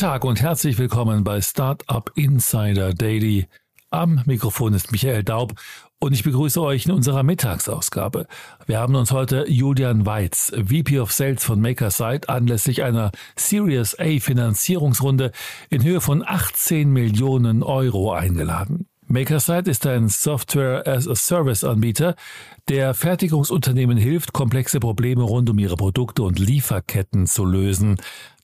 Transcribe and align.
Guten 0.00 0.12
Tag 0.12 0.24
und 0.24 0.40
herzlich 0.40 0.78
willkommen 0.78 1.24
bei 1.24 1.42
Startup 1.42 2.10
Insider 2.14 2.94
Daily. 2.94 3.48
Am 3.90 4.22
Mikrofon 4.24 4.72
ist 4.72 4.92
Michael 4.92 5.24
Daub 5.24 5.52
und 5.98 6.14
ich 6.14 6.22
begrüße 6.22 6.62
euch 6.62 6.86
in 6.86 6.92
unserer 6.92 7.22
Mittagsausgabe. 7.22 8.26
Wir 8.64 8.78
haben 8.78 8.94
uns 8.94 9.12
heute 9.12 9.44
Julian 9.46 10.06
Weiz, 10.06 10.54
VP 10.56 11.00
of 11.00 11.12
Sales 11.12 11.44
von 11.44 11.60
Makerside, 11.60 12.30
anlässlich 12.30 12.82
einer 12.82 13.12
Series 13.36 13.94
A 13.98 14.18
Finanzierungsrunde 14.20 15.32
in 15.68 15.84
Höhe 15.84 16.00
von 16.00 16.24
18 16.26 16.90
Millionen 16.90 17.62
Euro 17.62 18.14
eingeladen. 18.14 18.86
Makerside 19.06 19.70
ist 19.70 19.86
ein 19.86 20.08
Software-as-a-Service-Anbieter, 20.08 22.14
der 22.70 22.94
Fertigungsunternehmen 22.94 23.98
hilft, 23.98 24.32
komplexe 24.32 24.80
Probleme 24.80 25.24
rund 25.24 25.50
um 25.50 25.58
ihre 25.58 25.76
Produkte 25.76 26.22
und 26.22 26.38
Lieferketten 26.38 27.26
zu 27.26 27.44
lösen. 27.44 27.98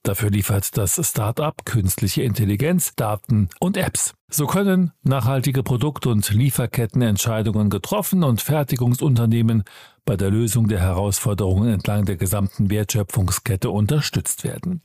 Dafür 0.07 0.31
liefert 0.31 0.77
das 0.79 1.01
Startup 1.03 1.65
künstliche 1.65 2.23
Intelligenz, 2.23 2.95
Daten 2.95 3.49
und 3.59 3.77
Apps. 3.77 4.15
So 4.31 4.47
können 4.47 4.93
nachhaltige 5.03 5.65
Produkt- 5.65 6.07
und 6.07 6.31
Lieferkettenentscheidungen 6.31 7.71
getroffen 7.71 8.23
und 8.23 8.41
Fertigungsunternehmen 8.41 9.65
bei 10.05 10.17
der 10.17 10.31
Lösung 10.31 10.69
der 10.69 10.79
Herausforderungen 10.79 11.69
entlang 11.69 12.05
der 12.05 12.15
gesamten 12.15 12.71
Wertschöpfungskette 12.71 13.69
unterstützt 13.69 14.45
werden. 14.45 14.81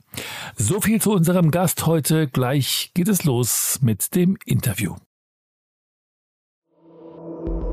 So 0.56 0.80
viel 0.80 1.00
zu 1.00 1.12
unserem 1.12 1.52
Gast 1.52 1.86
heute. 1.86 2.26
Gleich 2.26 2.90
geht 2.92 3.06
es 3.06 3.22
los 3.22 3.78
mit 3.80 4.16
dem 4.16 4.36
Interview. 4.44 4.96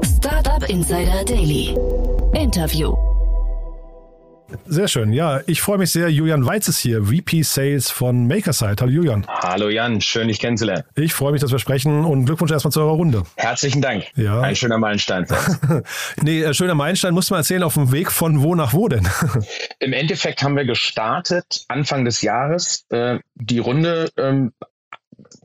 Startup 0.04 0.70
Insider 0.70 1.26
Daily. 1.26 1.76
Interview. 2.36 3.09
Sehr 4.66 4.88
schön. 4.88 5.14
Ja, 5.14 5.42
ich 5.46 5.62
freue 5.62 5.78
mich 5.78 5.92
sehr. 5.92 6.10
Julian 6.10 6.46
Weiz 6.46 6.68
ist 6.68 6.80
hier, 6.80 7.04
VP 7.06 7.44
Sales 7.44 7.92
von 7.92 8.28
Makerside. 8.28 8.76
Hallo 8.80 8.92
Julian. 8.92 9.26
Hallo 9.28 9.70
Jan, 9.70 10.02
schön 10.02 10.28
dich 10.28 10.40
kennenzulernen. 10.40 10.84
Ich 10.96 11.14
freue 11.14 11.32
mich, 11.32 11.42
dass 11.42 11.52
wir 11.52 11.60
sprechen 11.60 12.06
und 12.06 12.26
Glückwunsch 12.26 12.52
erstmal 12.52 12.72
zu 12.72 12.82
eurer 12.82 12.94
Runde. 12.94 13.24
Herzlichen 13.36 13.82
Dank. 13.82 14.06
Ja. 14.16 14.42
Ein 14.42 14.56
schöner 14.56 14.78
Meilenstein. 14.78 15.28
nee, 16.22 16.42
äh, 16.42 16.54
schöner 16.54 16.76
Meilenstein 16.76 17.14
muss 17.14 17.30
man 17.30 17.40
erzählen, 17.40 17.64
auf 17.64 17.76
dem 17.76 17.92
Weg 17.92 18.12
von 18.12 18.42
wo 18.42 18.56
nach 18.56 18.74
wo 18.74 18.88
denn? 18.88 19.08
Im 19.80 19.94
Endeffekt 19.94 20.44
haben 20.44 20.56
wir 20.56 20.66
gestartet, 20.66 21.66
Anfang 21.68 22.06
des 22.06 22.22
Jahres, 22.22 22.86
äh, 22.90 23.20
die 23.36 23.60
Runde 23.60 24.10
ähm, 24.18 24.54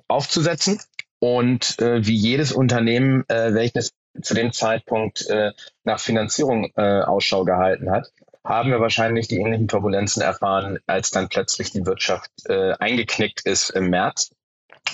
aufzusetzen. 0.09 0.81
Und 1.19 1.81
äh, 1.81 2.07
wie 2.07 2.17
jedes 2.17 2.53
Unternehmen, 2.53 3.25
äh, 3.29 3.55
welches 3.55 3.93
zu 4.21 4.35
dem 4.35 4.53
Zeitpunkt 4.53 5.27
äh, 5.29 5.53
nach 5.85 5.99
Finanzierung 5.99 6.71
äh, 6.77 7.01
Ausschau 7.01 7.45
gehalten 7.45 7.91
hat, 7.91 8.11
haben 8.45 8.71
wir 8.71 8.81
wahrscheinlich 8.81 9.29
die 9.29 9.39
ähnlichen 9.39 9.69
Turbulenzen 9.69 10.23
erfahren, 10.23 10.79
als 10.87 11.11
dann 11.11 11.29
plötzlich 11.29 11.73
die 11.73 11.87
Wirtschaft 11.87 12.31
äh, 12.47 12.73
eingeknickt 12.79 13.47
ist 13.47 13.71
im 13.71 13.91
März. 13.91 14.35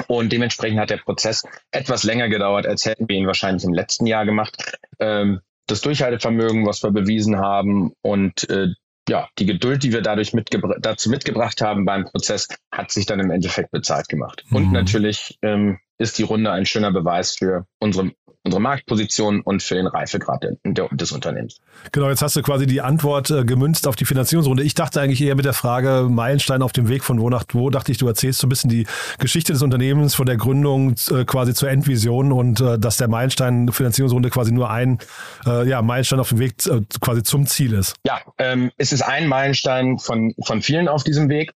Und 0.07 0.33
dementsprechend 0.33 0.79
hat 0.79 0.91
der 0.91 0.99
Prozess 0.99 1.43
etwas 1.73 2.05
länger 2.05 2.29
gedauert, 2.29 2.67
als 2.67 2.85
hätten 2.85 3.09
wir 3.09 3.17
ihn 3.17 3.27
wahrscheinlich 3.27 3.65
im 3.65 3.75
letzten 3.75 4.07
Jahr 4.07 4.25
gemacht. 4.25 4.79
Ähm, 5.01 5.41
das 5.67 5.81
Durchhaltevermögen, 5.81 6.67
was 6.67 6.83
wir 6.83 6.91
bewiesen 6.91 7.39
haben 7.39 7.93
und 8.03 8.49
äh, 8.51 8.69
ja, 9.09 9.29
die 9.39 9.47
Geduld, 9.47 9.83
die 9.83 9.93
wir 9.93 10.03
dadurch 10.03 10.33
mitgebra 10.33 10.77
dazu 10.79 11.11
mitgebracht 11.11 11.61
haben 11.61 11.85
beim 11.85 12.05
Prozess, 12.05 12.47
hat 12.71 12.93
sich 12.93 13.07
dann 13.07 13.19
im 13.19 13.31
Endeffekt 13.31 13.73
bezahlt 13.73 14.09
gemacht. 14.09 14.45
Mhm. 14.49 14.57
Und 14.57 14.73
natürlich 14.73 15.39
ähm, 15.43 15.79
ist 15.99 16.19
die 16.19 16.23
Runde 16.23 16.53
ein 16.53 16.67
schöner 16.67 16.93
Beweis 16.93 17.35
für 17.35 17.67
unsere 17.81 18.13
unsere 18.43 18.61
Marktposition 18.61 19.43
und 19.43 19.63
für 19.63 19.75
den 19.75 19.87
Reifegrad 19.87 20.45
der, 20.65 20.89
des 20.89 21.13
Unternehmens. 21.13 21.61
Genau, 21.93 22.09
jetzt 22.09 22.23
hast 22.23 22.37
du 22.37 22.43
quasi 22.43 22.67
die 22.67 22.81
Antwort 22.81 23.31
äh, 23.31 23.45
gemünzt 23.45 23.87
auf 23.87 23.97
die 23.97 24.07
Finanzierungsrunde. 24.07 24.63
Ich 24.63 24.75
dachte 24.75 25.01
eigentlich 25.01 25.21
eher 25.21 25.35
mit 25.35 25.45
der 25.45 25.53
Frage 25.53 26.07
Meilenstein 26.09 26.63
auf 26.63 26.73
dem 26.73 26.89
Weg 26.89 27.05
von 27.05 27.21
wo 27.21 27.29
nach 27.29 27.45
wo, 27.53 27.69
dachte 27.71 27.93
ich, 27.93 27.99
du 27.99 28.07
erzählst 28.07 28.41
so 28.41 28.47
ein 28.47 28.51
bisschen 28.51 28.71
die 28.71 28.87
Geschichte 29.19 29.53
des 29.53 29.63
Unternehmens 29.63 30.15
von 30.15 30.27
der 30.27 30.37
Gründung 30.37 30.95
äh, 31.11 31.25
quasi 31.25 31.53
zur 31.53 31.69
Endvision 31.69 32.33
und 32.33 32.61
äh, 32.61 32.79
dass 32.79 32.97
der 32.97 33.09
Meilenstein 33.09 33.71
Finanzierungsrunde 33.71 34.31
quasi 34.31 34.53
nur 34.53 34.71
ein 34.71 34.99
äh, 35.47 35.69
ja, 35.69 35.83
Meilenstein 35.83 36.21
auf 36.21 36.31
dem 36.31 36.39
Weg 36.39 36.55
äh, 36.67 36.81
quasi 37.01 37.23
zum 37.23 37.47
Ziel 37.47 37.75
ist. 37.75 37.95
Ja, 38.07 38.21
ähm, 38.39 38.71
es 38.79 38.93
ist 38.93 39.03
ein 39.03 39.27
Meilenstein 39.27 39.99
von, 39.99 40.35
von 40.45 40.63
vielen 40.63 40.89
auf 40.89 41.05
diesem 41.05 41.29
Weg. 41.29 41.53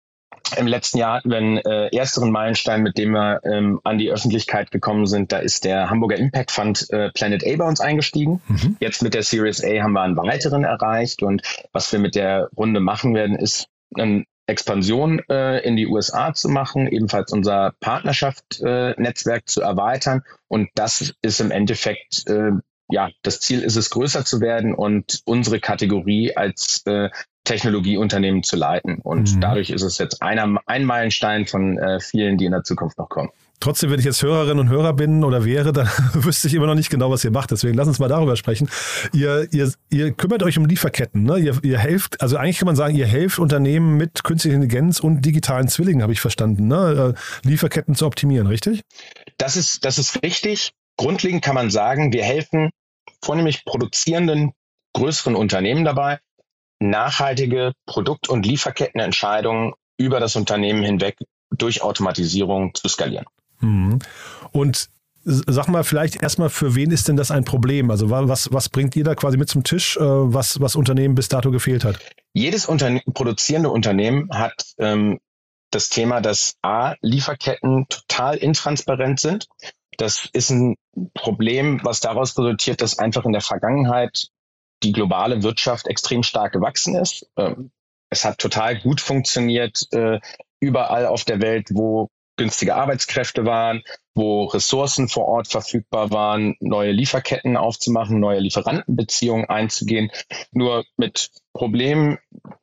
Im 0.56 0.66
letzten 0.66 0.98
Jahr 0.98 1.16
hatten 1.16 1.30
wir 1.30 1.38
einen 1.38 1.58
äh, 1.58 1.88
ersteren 1.96 2.30
Meilenstein, 2.30 2.82
mit 2.82 2.98
dem 2.98 3.12
wir 3.12 3.40
ähm, 3.44 3.80
an 3.84 3.98
die 3.98 4.10
Öffentlichkeit 4.10 4.70
gekommen 4.70 5.06
sind. 5.06 5.32
Da 5.32 5.38
ist 5.38 5.64
der 5.64 5.90
Hamburger 5.90 6.16
Impact 6.16 6.50
Fund 6.50 6.86
äh, 6.90 7.10
Planet 7.10 7.46
A 7.46 7.56
bei 7.56 7.66
uns 7.66 7.80
eingestiegen. 7.80 8.42
Mhm. 8.48 8.76
Jetzt 8.80 9.02
mit 9.02 9.14
der 9.14 9.22
Series 9.22 9.64
A 9.64 9.82
haben 9.82 9.92
wir 9.92 10.02
einen 10.02 10.16
weiteren 10.16 10.64
erreicht. 10.64 11.22
Und 11.22 11.42
was 11.72 11.92
wir 11.92 11.98
mit 11.98 12.14
der 12.14 12.48
Runde 12.56 12.80
machen 12.80 13.14
werden, 13.14 13.36
ist 13.36 13.68
eine 13.94 14.24
Expansion 14.46 15.20
äh, 15.28 15.60
in 15.66 15.76
die 15.76 15.86
USA 15.86 16.34
zu 16.34 16.48
machen, 16.48 16.88
ebenfalls 16.88 17.32
unser 17.32 17.74
Partnerschaft-Netzwerk 17.80 19.42
äh, 19.42 19.46
zu 19.46 19.62
erweitern. 19.62 20.22
Und 20.48 20.68
das 20.74 21.14
ist 21.22 21.40
im 21.40 21.50
Endeffekt 21.50 22.28
äh, 22.28 22.52
ja, 22.92 23.10
das 23.22 23.40
Ziel 23.40 23.62
ist 23.62 23.76
es, 23.76 23.90
größer 23.90 24.24
zu 24.24 24.40
werden 24.40 24.74
und 24.74 25.22
unsere 25.24 25.60
Kategorie 25.60 26.36
als 26.36 26.82
äh, 26.86 27.08
Technologieunternehmen 27.44 28.42
zu 28.42 28.56
leiten. 28.56 28.98
Und 29.02 29.34
mhm. 29.34 29.40
dadurch 29.40 29.70
ist 29.70 29.82
es 29.82 29.98
jetzt 29.98 30.22
einer, 30.22 30.60
ein 30.66 30.84
Meilenstein 30.84 31.46
von 31.46 31.78
äh, 31.78 32.00
vielen, 32.00 32.38
die 32.38 32.44
in 32.44 32.52
der 32.52 32.62
Zukunft 32.62 32.98
noch 32.98 33.08
kommen. 33.08 33.30
Trotzdem, 33.62 33.90
wenn 33.90 34.00
ich 34.00 34.04
jetzt 34.04 34.20
Hörerin 34.22 34.58
und 34.58 34.68
Hörer 34.68 34.92
bin 34.92 35.22
oder 35.22 35.44
wäre, 35.44 35.72
dann 35.72 35.86
wüsste 36.14 36.48
ich 36.48 36.54
immer 36.54 36.66
noch 36.66 36.74
nicht 36.74 36.90
genau, 36.90 37.10
was 37.12 37.24
ihr 37.24 37.30
macht. 37.30 37.52
Deswegen 37.52 37.74
lass 37.74 37.86
uns 37.86 38.00
mal 38.00 38.08
darüber 38.08 38.34
sprechen. 38.34 38.68
Ihr, 39.12 39.46
ihr, 39.52 39.72
ihr 39.88 40.12
kümmert 40.12 40.42
euch 40.42 40.58
um 40.58 40.66
Lieferketten. 40.66 41.22
Ne? 41.22 41.38
Ihr, 41.38 41.58
ihr 41.62 41.78
helft, 41.78 42.20
also 42.20 42.36
eigentlich 42.36 42.58
kann 42.58 42.66
man 42.66 42.74
sagen, 42.74 42.96
ihr 42.96 43.06
helft 43.06 43.38
Unternehmen 43.38 43.96
mit 43.96 44.24
künstlicher 44.24 44.56
Intelligenz 44.56 44.98
und 44.98 45.22
digitalen 45.22 45.68
Zwillingen, 45.68 46.02
habe 46.02 46.12
ich 46.12 46.20
verstanden, 46.20 46.66
ne? 46.66 47.14
Äh, 47.14 47.48
Lieferketten 47.48 47.94
zu 47.94 48.06
optimieren, 48.06 48.48
richtig? 48.48 48.82
Das 49.38 49.56
ist, 49.56 49.84
das 49.84 49.98
ist 49.98 50.22
richtig. 50.24 50.72
Grundlegend 50.96 51.42
kann 51.44 51.54
man 51.54 51.70
sagen, 51.70 52.12
wir 52.12 52.24
helfen 52.24 52.70
vornehmlich 53.24 53.64
produzierenden 53.64 54.52
größeren 54.94 55.36
Unternehmen 55.36 55.84
dabei, 55.84 56.18
nachhaltige 56.90 57.72
Produkt- 57.86 58.28
und 58.28 58.46
Lieferkettenentscheidungen 58.46 59.72
über 59.96 60.20
das 60.20 60.36
Unternehmen 60.36 60.82
hinweg 60.82 61.16
durch 61.50 61.82
Automatisierung 61.82 62.74
zu 62.74 62.88
skalieren. 62.88 63.26
Mhm. 63.60 63.98
Und 64.52 64.88
sag 65.24 65.68
mal 65.68 65.84
vielleicht 65.84 66.22
erstmal, 66.22 66.50
für 66.50 66.74
wen 66.74 66.90
ist 66.90 67.08
denn 67.08 67.16
das 67.16 67.30
ein 67.30 67.44
Problem? 67.44 67.90
Also 67.90 68.10
was, 68.10 68.52
was 68.52 68.68
bringt 68.68 68.96
ihr 68.96 69.04
da 69.04 69.14
quasi 69.14 69.36
mit 69.36 69.48
zum 69.48 69.62
Tisch, 69.62 69.96
äh, 69.96 70.00
was, 70.00 70.60
was 70.60 70.76
Unternehmen 70.76 71.14
bis 71.14 71.28
dato 71.28 71.50
gefehlt 71.50 71.84
hat? 71.84 71.98
Jedes 72.32 72.66
Unterne 72.66 73.02
produzierende 73.14 73.70
Unternehmen 73.70 74.28
hat 74.32 74.54
ähm, 74.78 75.20
das 75.70 75.88
Thema, 75.88 76.20
dass 76.20 76.54
A, 76.62 76.94
Lieferketten 77.00 77.86
total 77.88 78.36
intransparent 78.36 79.20
sind. 79.20 79.46
Das 79.96 80.28
ist 80.32 80.50
ein 80.50 80.76
Problem, 81.14 81.80
was 81.84 82.00
daraus 82.00 82.36
resultiert, 82.36 82.80
dass 82.80 82.98
einfach 82.98 83.24
in 83.24 83.32
der 83.32 83.40
Vergangenheit 83.40 84.28
die 84.82 84.92
globale 84.92 85.42
Wirtschaft 85.42 85.86
extrem 85.86 86.22
stark 86.22 86.52
gewachsen 86.52 86.96
ist. 86.96 87.26
Ähm, 87.36 87.70
es 88.10 88.24
hat 88.24 88.38
total 88.38 88.78
gut 88.78 89.00
funktioniert 89.00 89.86
äh, 89.92 90.20
überall 90.60 91.06
auf 91.06 91.24
der 91.24 91.40
Welt, 91.40 91.68
wo 91.72 92.10
günstige 92.36 92.74
Arbeitskräfte 92.74 93.44
waren, 93.44 93.82
wo 94.14 94.44
Ressourcen 94.44 95.08
vor 95.08 95.26
Ort 95.26 95.48
verfügbar 95.48 96.10
waren, 96.10 96.56
neue 96.60 96.92
Lieferketten 96.92 97.56
aufzumachen, 97.56 98.20
neue 98.20 98.40
Lieferantenbeziehungen 98.40 99.48
einzugehen. 99.48 100.10
Nur 100.50 100.84
mit 100.96 101.30
Problemen 101.52 102.18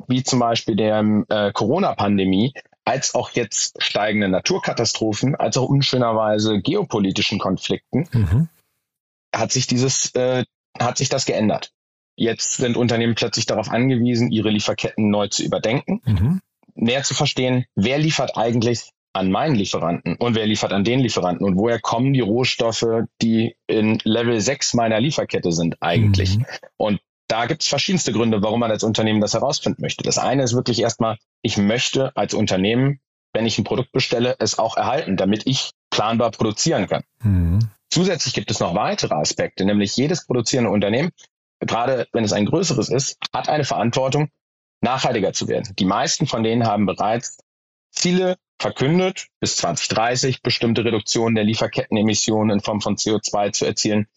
wie 0.08 0.24
zum 0.24 0.40
Beispiel 0.40 0.76
der 0.76 1.04
äh, 1.30 1.52
Corona-Pandemie, 1.52 2.54
als 2.84 3.14
auch 3.14 3.30
jetzt 3.32 3.82
steigende 3.82 4.28
Naturkatastrophen, 4.28 5.36
als 5.36 5.58
auch 5.58 5.70
unschönerweise 5.70 6.60
geopolitischen 6.62 7.40
Konflikten, 7.40 8.08
mhm. 8.12 8.50
hat 9.36 9.52
sich 9.52 9.68
dieses, 9.68 10.14
äh, 10.16 10.46
hat 10.80 10.98
sich 10.98 11.10
das 11.10 11.26
geändert. 11.26 11.72
Jetzt 12.20 12.58
sind 12.58 12.76
Unternehmen 12.76 13.16
plötzlich 13.16 13.46
darauf 13.46 13.72
angewiesen, 13.72 14.30
ihre 14.30 14.50
Lieferketten 14.50 15.10
neu 15.10 15.30
zu 15.30 15.42
überdenken, 15.42 16.02
mhm. 16.04 16.42
näher 16.76 17.04
zu 17.04 17.14
verstehen, 17.14 17.64
wer 17.76 17.98
liefert 17.98 18.36
eigentlich 18.36 18.92
an 19.14 19.32
meinen 19.32 19.56
Lieferanten 19.56 20.18
und 20.18 20.36
wer 20.36 20.46
liefert 20.46 20.74
an 20.74 20.84
den 20.84 21.00
Lieferanten 21.00 21.46
und 21.46 21.56
woher 21.56 21.80
kommen 21.80 22.12
die 22.12 22.20
Rohstoffe, 22.20 22.86
die 23.22 23.56
in 23.68 24.00
Level 24.04 24.40
6 24.40 24.74
meiner 24.74 25.00
Lieferkette 25.00 25.54
sind 25.54 25.78
eigentlich. 25.80 26.40
Mhm. 26.40 26.46
Und 26.76 27.00
da 27.30 27.46
gibt 27.46 27.62
es 27.62 27.70
verschiedenste 27.70 28.12
Gründe, 28.12 28.44
warum 28.44 28.60
man 28.60 28.72
als 28.72 28.84
Unternehmen 28.84 29.22
das 29.22 29.34
herausfinden 29.34 29.82
möchte. 29.82 30.04
Das 30.04 30.18
eine 30.18 30.44
ist 30.44 30.54
wirklich 30.54 30.82
erstmal, 30.82 31.18
ich 31.42 31.58
möchte 31.58 32.12
als 32.18 32.34
Unternehmen, 32.34 33.00
wenn 33.32 33.46
ich 33.46 33.58
ein 33.58 33.64
Produkt 33.64 33.94
bestelle, 33.94 34.36
es 34.40 34.60
auch 34.60 34.76
erhalten, 34.76 35.16
damit 35.16 35.44
ich 35.48 35.72
planbar 35.90 36.32
produzieren 36.32 36.88
kann. 36.88 37.04
Mhm. 37.24 37.60
Zusätzlich 37.90 38.34
gibt 38.34 38.52
es 38.52 38.60
noch 38.60 38.76
weitere 38.76 39.16
Aspekte, 39.16 39.64
nämlich 39.64 39.96
jedes 39.96 40.26
produzierende 40.26 40.70
Unternehmen 40.70 41.12
gerade 41.60 42.08
wenn 42.12 42.24
es 42.24 42.34
ein 42.34 42.46
größeres 42.46 42.90
ist, 42.90 43.18
hat 43.34 43.50
eine 43.50 43.66
Verantwortung, 43.66 44.30
nachhaltiger 44.82 45.34
zu 45.34 45.48
werden. 45.48 45.76
Die 45.78 45.86
meisten 45.86 46.26
von 46.26 46.44
denen 46.44 46.66
haben 46.66 46.86
bereits 46.86 47.38
Ziele 47.92 48.38
verkündet, 48.60 49.28
bis 49.40 49.56
2030 49.58 50.42
bestimmte 50.42 50.84
Reduktionen 50.84 51.36
der 51.36 51.44
Lieferkettenemissionen 51.44 52.58
in 52.58 52.64
Form 52.64 52.82
von 52.82 52.98
CO2 52.98 53.52
zu 53.52 53.66
erzielen. 53.66 54.08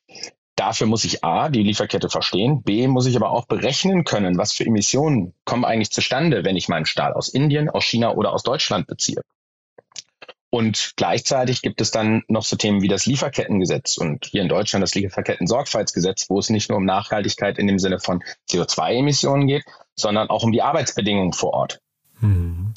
Dafür 0.57 0.87
muss 0.87 1.05
ich 1.05 1.25
A, 1.25 1.49
die 1.49 1.63
Lieferkette 1.63 2.11
verstehen, 2.11 2.63
B, 2.63 2.87
muss 2.87 3.07
ich 3.07 3.17
aber 3.17 3.31
auch 3.31 3.47
berechnen 3.47 4.05
können, 4.05 4.37
was 4.37 4.53
für 4.53 4.67
Emissionen 4.67 5.35
kommen 5.45 5.65
eigentlich 5.65 5.91
zustande, 5.91 6.45
wenn 6.45 6.57
ich 6.57 6.69
meinen 6.69 6.85
Stahl 6.85 7.15
aus 7.15 7.29
Indien, 7.29 7.71
aus 7.71 7.85
China 7.85 8.15
oder 8.15 8.33
aus 8.33 8.43
Deutschland 8.43 8.87
beziehe. 8.87 9.23
Und 10.55 10.93
gleichzeitig 10.97 11.63
gibt 11.63 11.81
es 11.81 11.93
dann 11.93 12.25
noch 12.29 12.45
so 12.45 12.57
Themen 12.57 12.83
wie 12.83 12.89
das 12.89 13.07
Lieferkettengesetz 13.07 13.97
und 13.97 14.27
hier 14.27 14.43
in 14.43 14.51
Deutschland 14.51 14.83
das 14.83 14.95
Lieferketten-Sorgfaltsgesetz, 14.95 16.29
wo 16.29 16.39
es 16.39 16.51
nicht 16.51 16.69
nur 16.69 16.77
um 16.77 16.85
Nachhaltigkeit 16.85 17.57
in 17.57 17.67
dem 17.67 17.79
Sinne 17.79 17.99
von 17.99 18.23
CO2-Emissionen 18.51 19.47
geht, 19.47 19.65
sondern 19.97 20.29
auch 20.29 20.43
um 20.43 20.53
die 20.53 20.61
Arbeitsbedingungen 20.61 21.33
vor 21.33 21.55
Ort. 21.55 21.81
Hm. 22.21 22.75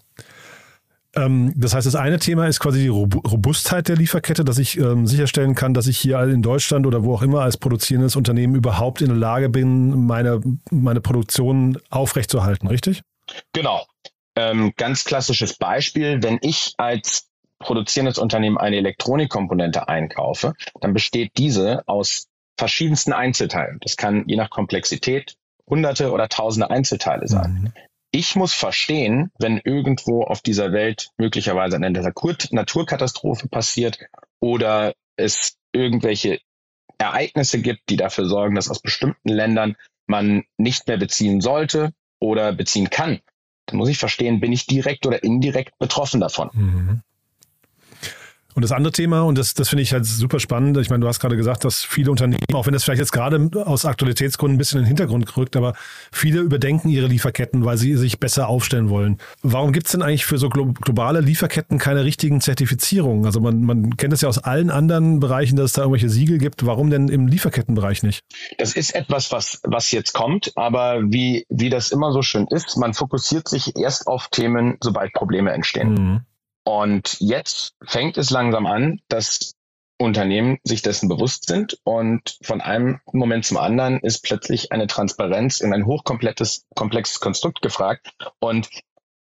Ähm, 1.17 1.51
das 1.57 1.73
heißt, 1.73 1.85
das 1.85 1.95
eine 1.95 2.17
Thema 2.17 2.47
ist 2.47 2.61
quasi 2.61 2.79
die 2.79 2.87
Robustheit 2.87 3.89
der 3.89 3.97
Lieferkette, 3.97 4.45
dass 4.45 4.57
ich 4.57 4.77
ähm, 4.77 5.05
sicherstellen 5.05 5.53
kann, 5.53 5.73
dass 5.73 5.87
ich 5.87 5.97
hier 5.97 6.21
in 6.21 6.41
Deutschland 6.41 6.87
oder 6.87 7.03
wo 7.03 7.13
auch 7.13 7.23
immer 7.23 7.41
als 7.41 7.57
produzierendes 7.57 8.15
Unternehmen 8.15 8.55
überhaupt 8.55 9.01
in 9.01 9.09
der 9.09 9.17
Lage 9.17 9.49
bin, 9.49 10.05
meine, 10.05 10.39
meine 10.71 11.01
Produktion 11.01 11.77
aufrechtzuerhalten, 11.89 12.67
richtig? 12.67 13.01
Genau. 13.51 13.85
Ähm, 14.37 14.71
ganz 14.77 15.03
klassisches 15.03 15.57
Beispiel, 15.57 16.23
wenn 16.23 16.39
ich 16.41 16.73
als 16.77 17.27
produzierendes 17.65 18.17
Unternehmen 18.17 18.57
eine 18.57 18.77
Elektronikkomponente 18.77 19.87
einkaufe, 19.87 20.53
dann 20.79 20.93
besteht 20.93 21.31
diese 21.37 21.83
aus 21.87 22.27
verschiedensten 22.57 23.11
Einzelteilen. 23.11 23.79
Das 23.81 23.97
kann 23.97 24.23
je 24.27 24.37
nach 24.37 24.49
Komplexität 24.49 25.35
hunderte 25.67 26.11
oder 26.11 26.29
tausende 26.29 26.69
Einzelteile 26.69 27.27
sein. 27.27 27.51
Mhm 27.51 27.73
ich 28.15 28.37
muss 28.37 28.53
verstehen, 28.53 29.29
wenn 29.39 29.57
irgendwo 29.57 30.23
auf 30.23 30.39
dieser 30.39 30.71
Welt 30.71 31.09
möglicherweise 31.17 31.75
eine 31.75 31.91
Naturkatastrophe 31.91 33.49
passiert 33.49 33.99
oder 34.39 34.93
es 35.17 35.57
irgendwelche 35.73 36.39
Ereignisse 36.97 37.61
gibt, 37.61 37.89
die 37.89 37.97
dafür 37.97 38.25
sorgen, 38.25 38.55
dass 38.55 38.69
aus 38.69 38.79
bestimmten 38.79 39.27
Ländern 39.27 39.75
man 40.07 40.45
nicht 40.57 40.87
mehr 40.87 40.95
beziehen 40.95 41.41
sollte 41.41 41.91
oder 42.19 42.53
beziehen 42.53 42.89
kann, 42.89 43.19
dann 43.65 43.77
muss 43.77 43.89
ich 43.89 43.97
verstehen, 43.97 44.39
bin 44.39 44.53
ich 44.53 44.65
direkt 44.65 45.05
oder 45.05 45.21
indirekt 45.21 45.77
betroffen 45.77 46.21
davon. 46.21 46.49
Mhm. 46.53 47.01
Und 48.55 48.61
das 48.61 48.71
andere 48.71 48.93
Thema, 48.93 49.21
und 49.23 49.37
das, 49.37 49.53
das 49.53 49.67
finde 49.67 49.83
ich 49.83 49.91
halt 49.91 50.05
super 50.05 50.39
spannend, 50.39 50.77
ich 50.77 50.89
meine, 50.89 51.01
du 51.01 51.07
hast 51.09 51.19
gerade 51.19 51.35
gesagt, 51.35 51.65
dass 51.65 51.83
viele 51.83 52.09
Unternehmen, 52.09 52.41
auch 52.53 52.65
wenn 52.65 52.73
das 52.73 52.85
vielleicht 52.85 53.01
jetzt 53.01 53.11
gerade 53.11 53.49
aus 53.65 53.83
Aktualitätsgründen 53.83 54.55
ein 54.55 54.57
bisschen 54.57 54.79
in 54.79 54.85
den 54.85 54.87
Hintergrund 54.87 55.35
rückt, 55.35 55.57
aber 55.57 55.73
viele 56.11 56.39
überdenken 56.39 56.87
ihre 56.87 57.07
Lieferketten, 57.07 57.65
weil 57.65 57.77
sie 57.77 57.97
sich 57.97 58.17
besser 58.17 58.47
aufstellen 58.47 58.89
wollen. 58.89 59.17
Warum 59.41 59.73
gibt 59.73 59.87
es 59.87 59.91
denn 59.91 60.01
eigentlich 60.01 60.25
für 60.25 60.37
so 60.37 60.47
globale 60.47 61.19
Lieferketten 61.19 61.79
keine 61.79 62.05
richtigen 62.05 62.39
Zertifizierungen? 62.39 63.25
Also 63.25 63.41
man, 63.41 63.61
man 63.61 63.97
kennt 63.97 64.13
es 64.13 64.21
ja 64.21 64.29
aus 64.29 64.37
allen 64.37 64.69
anderen 64.69 65.19
Bereichen, 65.19 65.57
dass 65.57 65.65
es 65.65 65.73
da 65.73 65.81
irgendwelche 65.81 66.09
Siegel 66.09 66.37
gibt. 66.37 66.65
Warum 66.65 66.89
denn 66.89 67.09
im 67.09 67.27
Lieferkettenbereich 67.27 68.03
nicht? 68.03 68.21
Das 68.57 68.73
ist 68.73 68.95
etwas, 68.95 69.33
was, 69.33 69.59
was 69.63 69.91
jetzt 69.91 70.13
kommt, 70.13 70.53
aber 70.55 71.01
wie, 71.03 71.45
wie 71.49 71.69
das 71.69 71.91
immer 71.91 72.13
so 72.13 72.21
schön 72.21 72.47
ist, 72.49 72.77
man 72.77 72.93
fokussiert 72.93 73.49
sich 73.49 73.75
erst 73.75 74.07
auf 74.07 74.29
Themen, 74.29 74.77
sobald 74.79 75.11
Probleme 75.11 75.51
entstehen. 75.51 75.93
Mhm. 75.93 76.21
Und 76.65 77.17
jetzt 77.19 77.75
fängt 77.85 78.17
es 78.17 78.31
langsam 78.31 78.65
an, 78.65 78.99
dass 79.07 79.55
Unternehmen 79.97 80.57
sich 80.63 80.81
dessen 80.81 81.07
bewusst 81.07 81.47
sind 81.47 81.77
und 81.83 82.37
von 82.41 82.59
einem 82.59 82.99
Moment 83.13 83.45
zum 83.45 83.57
anderen 83.57 83.99
ist 83.99 84.23
plötzlich 84.23 84.73
eine 84.73 84.87
Transparenz 84.87 85.61
in 85.61 85.73
ein 85.73 85.85
hochkomplettes, 85.85 86.65
komplexes 86.75 87.21
Konstrukt 87.21 87.61
gefragt. 87.61 88.09
Und 88.39 88.67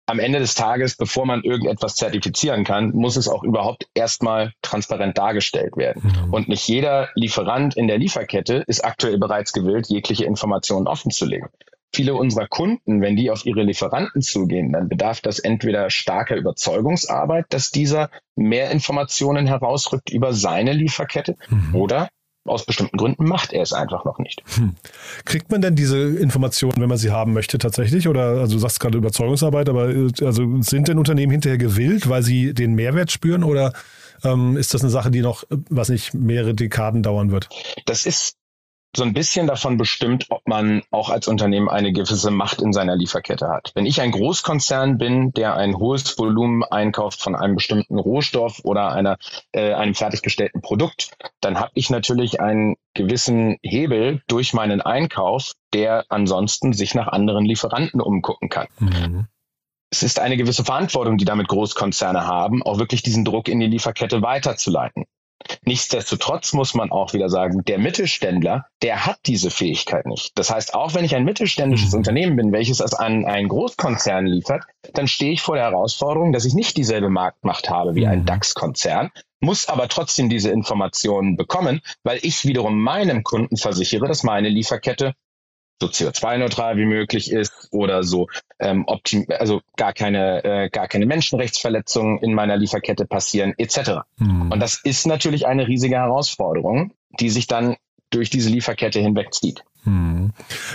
am 0.06 0.18
Ende 0.18 0.38
des 0.38 0.54
Tages, 0.54 0.96
bevor 0.96 1.26
man 1.26 1.44
irgendetwas 1.44 1.94
zertifizieren 1.94 2.64
kann, 2.64 2.90
muss 2.90 3.16
es 3.16 3.28
auch 3.28 3.44
überhaupt 3.44 3.86
erstmal 3.94 4.52
transparent 4.62 5.18
dargestellt 5.18 5.76
werden. 5.76 6.02
Mhm. 6.02 6.32
Und 6.32 6.48
nicht 6.48 6.66
jeder 6.66 7.10
Lieferant 7.14 7.76
in 7.76 7.86
der 7.86 7.98
Lieferkette 7.98 8.64
ist 8.66 8.84
aktuell 8.84 9.18
bereits 9.18 9.52
gewillt, 9.52 9.88
jegliche 9.88 10.24
Informationen 10.24 10.88
offenzulegen 10.88 11.50
viele 11.94 12.14
unserer 12.14 12.46
Kunden, 12.46 13.00
wenn 13.00 13.16
die 13.16 13.30
auf 13.30 13.46
ihre 13.46 13.62
Lieferanten 13.62 14.22
zugehen, 14.22 14.72
dann 14.72 14.88
bedarf 14.88 15.20
das 15.20 15.38
entweder 15.38 15.90
starker 15.90 16.36
Überzeugungsarbeit, 16.36 17.46
dass 17.50 17.70
dieser 17.70 18.10
mehr 18.36 18.70
Informationen 18.70 19.46
herausrückt 19.46 20.10
über 20.10 20.32
seine 20.32 20.72
Lieferkette 20.72 21.36
mhm. 21.48 21.74
oder 21.74 22.08
aus 22.44 22.64
bestimmten 22.64 22.96
Gründen 22.96 23.24
macht 23.24 23.52
er 23.52 23.62
es 23.62 23.72
einfach 23.72 24.04
noch 24.04 24.18
nicht. 24.18 24.42
Hm. 24.56 24.74
Kriegt 25.24 25.50
man 25.50 25.60
denn 25.60 25.76
diese 25.76 25.98
Informationen, 25.98 26.80
wenn 26.80 26.88
man 26.88 26.96
sie 26.96 27.10
haben 27.10 27.34
möchte, 27.34 27.58
tatsächlich? 27.58 28.08
Oder 28.08 28.40
also 28.40 28.54
du 28.54 28.58
sagst 28.58 28.80
gerade 28.80 28.96
Überzeugungsarbeit, 28.96 29.68
aber 29.68 29.92
also 30.22 30.62
sind 30.62 30.88
denn 30.88 30.98
Unternehmen 30.98 31.32
hinterher 31.32 31.58
gewillt, 31.58 32.08
weil 32.08 32.22
sie 32.22 32.54
den 32.54 32.74
Mehrwert 32.74 33.12
spüren 33.12 33.44
oder 33.44 33.72
ähm, 34.24 34.56
ist 34.56 34.74
das 34.74 34.82
eine 34.82 34.90
Sache, 34.90 35.10
die 35.10 35.20
noch, 35.20 35.44
was 35.68 35.90
nicht, 35.90 36.14
mehrere 36.14 36.54
Dekaden 36.54 37.02
dauern 37.02 37.30
wird? 37.30 37.48
Das 37.86 38.06
ist 38.06 38.36
so 38.96 39.02
ein 39.02 39.12
bisschen 39.12 39.46
davon 39.46 39.76
bestimmt, 39.76 40.26
ob 40.30 40.46
man 40.46 40.82
auch 40.90 41.10
als 41.10 41.28
Unternehmen 41.28 41.68
eine 41.68 41.92
gewisse 41.92 42.30
Macht 42.30 42.62
in 42.62 42.72
seiner 42.72 42.96
Lieferkette 42.96 43.48
hat. 43.48 43.72
Wenn 43.74 43.86
ich 43.86 44.00
ein 44.00 44.12
Großkonzern 44.12 44.98
bin, 44.98 45.32
der 45.32 45.54
ein 45.54 45.76
hohes 45.76 46.18
Volumen 46.18 46.64
einkauft 46.64 47.20
von 47.20 47.36
einem 47.36 47.54
bestimmten 47.54 47.98
Rohstoff 47.98 48.60
oder 48.64 48.92
einer, 48.92 49.18
äh, 49.52 49.74
einem 49.74 49.94
fertiggestellten 49.94 50.62
Produkt, 50.62 51.12
dann 51.40 51.60
habe 51.60 51.70
ich 51.74 51.90
natürlich 51.90 52.40
einen 52.40 52.76
gewissen 52.94 53.58
Hebel 53.62 54.22
durch 54.26 54.54
meinen 54.54 54.80
Einkauf, 54.80 55.52
der 55.74 56.06
ansonsten 56.08 56.72
sich 56.72 56.94
nach 56.94 57.08
anderen 57.08 57.44
Lieferanten 57.44 58.00
umgucken 58.00 58.48
kann. 58.48 58.68
Mhm. 58.78 59.26
Es 59.90 60.02
ist 60.02 60.18
eine 60.18 60.36
gewisse 60.36 60.64
Verantwortung, 60.64 61.16
die 61.16 61.24
damit 61.24 61.48
Großkonzerne 61.48 62.26
haben, 62.26 62.62
auch 62.62 62.78
wirklich 62.78 63.02
diesen 63.02 63.24
Druck 63.24 63.48
in 63.48 63.60
die 63.60 63.66
Lieferkette 63.66 64.20
weiterzuleiten. 64.20 65.06
Nichtsdestotrotz 65.64 66.52
muss 66.52 66.74
man 66.74 66.90
auch 66.90 67.12
wieder 67.12 67.28
sagen, 67.28 67.64
der 67.64 67.78
Mittelständler, 67.78 68.66
der 68.82 69.06
hat 69.06 69.18
diese 69.26 69.50
Fähigkeit 69.50 70.06
nicht. 70.06 70.38
Das 70.38 70.50
heißt, 70.50 70.74
auch 70.74 70.94
wenn 70.94 71.04
ich 71.04 71.14
ein 71.14 71.24
mittelständisches 71.24 71.92
mhm. 71.92 71.98
Unternehmen 71.98 72.36
bin, 72.36 72.52
welches 72.52 72.80
es 72.80 72.94
an 72.94 73.24
einen 73.24 73.48
Großkonzern 73.48 74.26
liefert, 74.26 74.64
dann 74.94 75.08
stehe 75.08 75.32
ich 75.32 75.42
vor 75.42 75.56
der 75.56 75.64
Herausforderung, 75.64 76.32
dass 76.32 76.44
ich 76.44 76.54
nicht 76.54 76.76
dieselbe 76.76 77.10
Marktmacht 77.10 77.70
habe 77.70 77.94
wie 77.94 78.06
ein 78.06 78.20
mhm. 78.20 78.26
DAX-Konzern, 78.26 79.10
muss 79.40 79.68
aber 79.68 79.88
trotzdem 79.88 80.28
diese 80.28 80.50
Informationen 80.50 81.36
bekommen, 81.36 81.80
weil 82.02 82.18
ich 82.22 82.44
wiederum 82.44 82.80
meinem 82.82 83.22
Kunden 83.22 83.56
versichere, 83.56 84.08
dass 84.08 84.24
meine 84.24 84.48
Lieferkette 84.48 85.14
so 85.80 85.88
CO2-neutral 85.88 86.76
wie 86.76 86.86
möglich 86.86 87.30
ist 87.30 87.68
oder 87.70 88.02
so 88.02 88.28
ähm, 88.58 88.84
optim 88.86 89.26
also 89.38 89.60
gar 89.76 89.92
keine 89.92 90.44
äh, 90.44 90.68
gar 90.70 90.88
keine 90.88 91.06
Menschenrechtsverletzungen 91.06 92.18
in 92.18 92.34
meiner 92.34 92.56
Lieferkette 92.56 93.06
passieren 93.06 93.54
etc. 93.58 94.02
Mhm. 94.16 94.52
Und 94.52 94.60
das 94.60 94.80
ist 94.82 95.06
natürlich 95.06 95.46
eine 95.46 95.68
riesige 95.68 95.96
Herausforderung, 95.96 96.92
die 97.20 97.30
sich 97.30 97.46
dann 97.46 97.76
durch 98.10 98.30
diese 98.30 98.50
Lieferkette 98.50 99.00
hinwegzieht. 99.00 99.62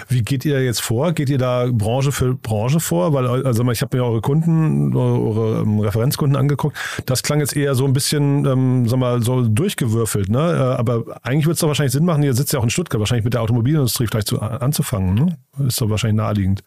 Wie 0.07 0.21
geht 0.21 0.45
ihr 0.45 0.63
jetzt 0.63 0.81
vor? 0.81 1.13
Geht 1.13 1.29
ihr 1.29 1.37
da 1.37 1.67
Branche 1.71 2.11
für 2.11 2.33
Branche 2.33 2.79
vor? 2.79 3.13
Weil, 3.13 3.45
also 3.45 3.69
ich 3.71 3.81
habe 3.81 3.97
mir 3.97 4.03
eure 4.03 4.21
Kunden, 4.21 4.95
eure 4.95 5.61
ähm, 5.61 5.79
Referenzkunden 5.79 6.35
angeguckt. 6.35 6.77
Das 7.05 7.23
klang 7.23 7.39
jetzt 7.39 7.55
eher 7.55 7.75
so 7.75 7.85
ein 7.85 7.93
bisschen, 7.93 8.45
ähm, 8.45 8.87
sag 8.87 8.99
mal, 8.99 9.21
so 9.21 9.47
durchgewürfelt, 9.47 10.29
ne? 10.29 10.39
Äh, 10.39 10.79
aber 10.79 11.03
eigentlich 11.21 11.45
wird 11.45 11.55
es 11.55 11.61
doch 11.61 11.67
wahrscheinlich 11.67 11.93
Sinn 11.93 12.05
machen, 12.05 12.23
ihr 12.23 12.33
sitzt 12.33 12.53
ja 12.53 12.59
auch 12.59 12.63
in 12.63 12.69
Stuttgart, 12.69 12.99
wahrscheinlich 12.99 13.25
mit 13.25 13.33
der 13.33 13.41
Automobilindustrie 13.41 14.07
vielleicht 14.07 14.27
zu, 14.27 14.41
anzufangen, 14.41 15.13
ne? 15.13 15.37
Ist 15.67 15.79
doch 15.81 15.89
wahrscheinlich 15.89 16.17
naheliegend. 16.17 16.63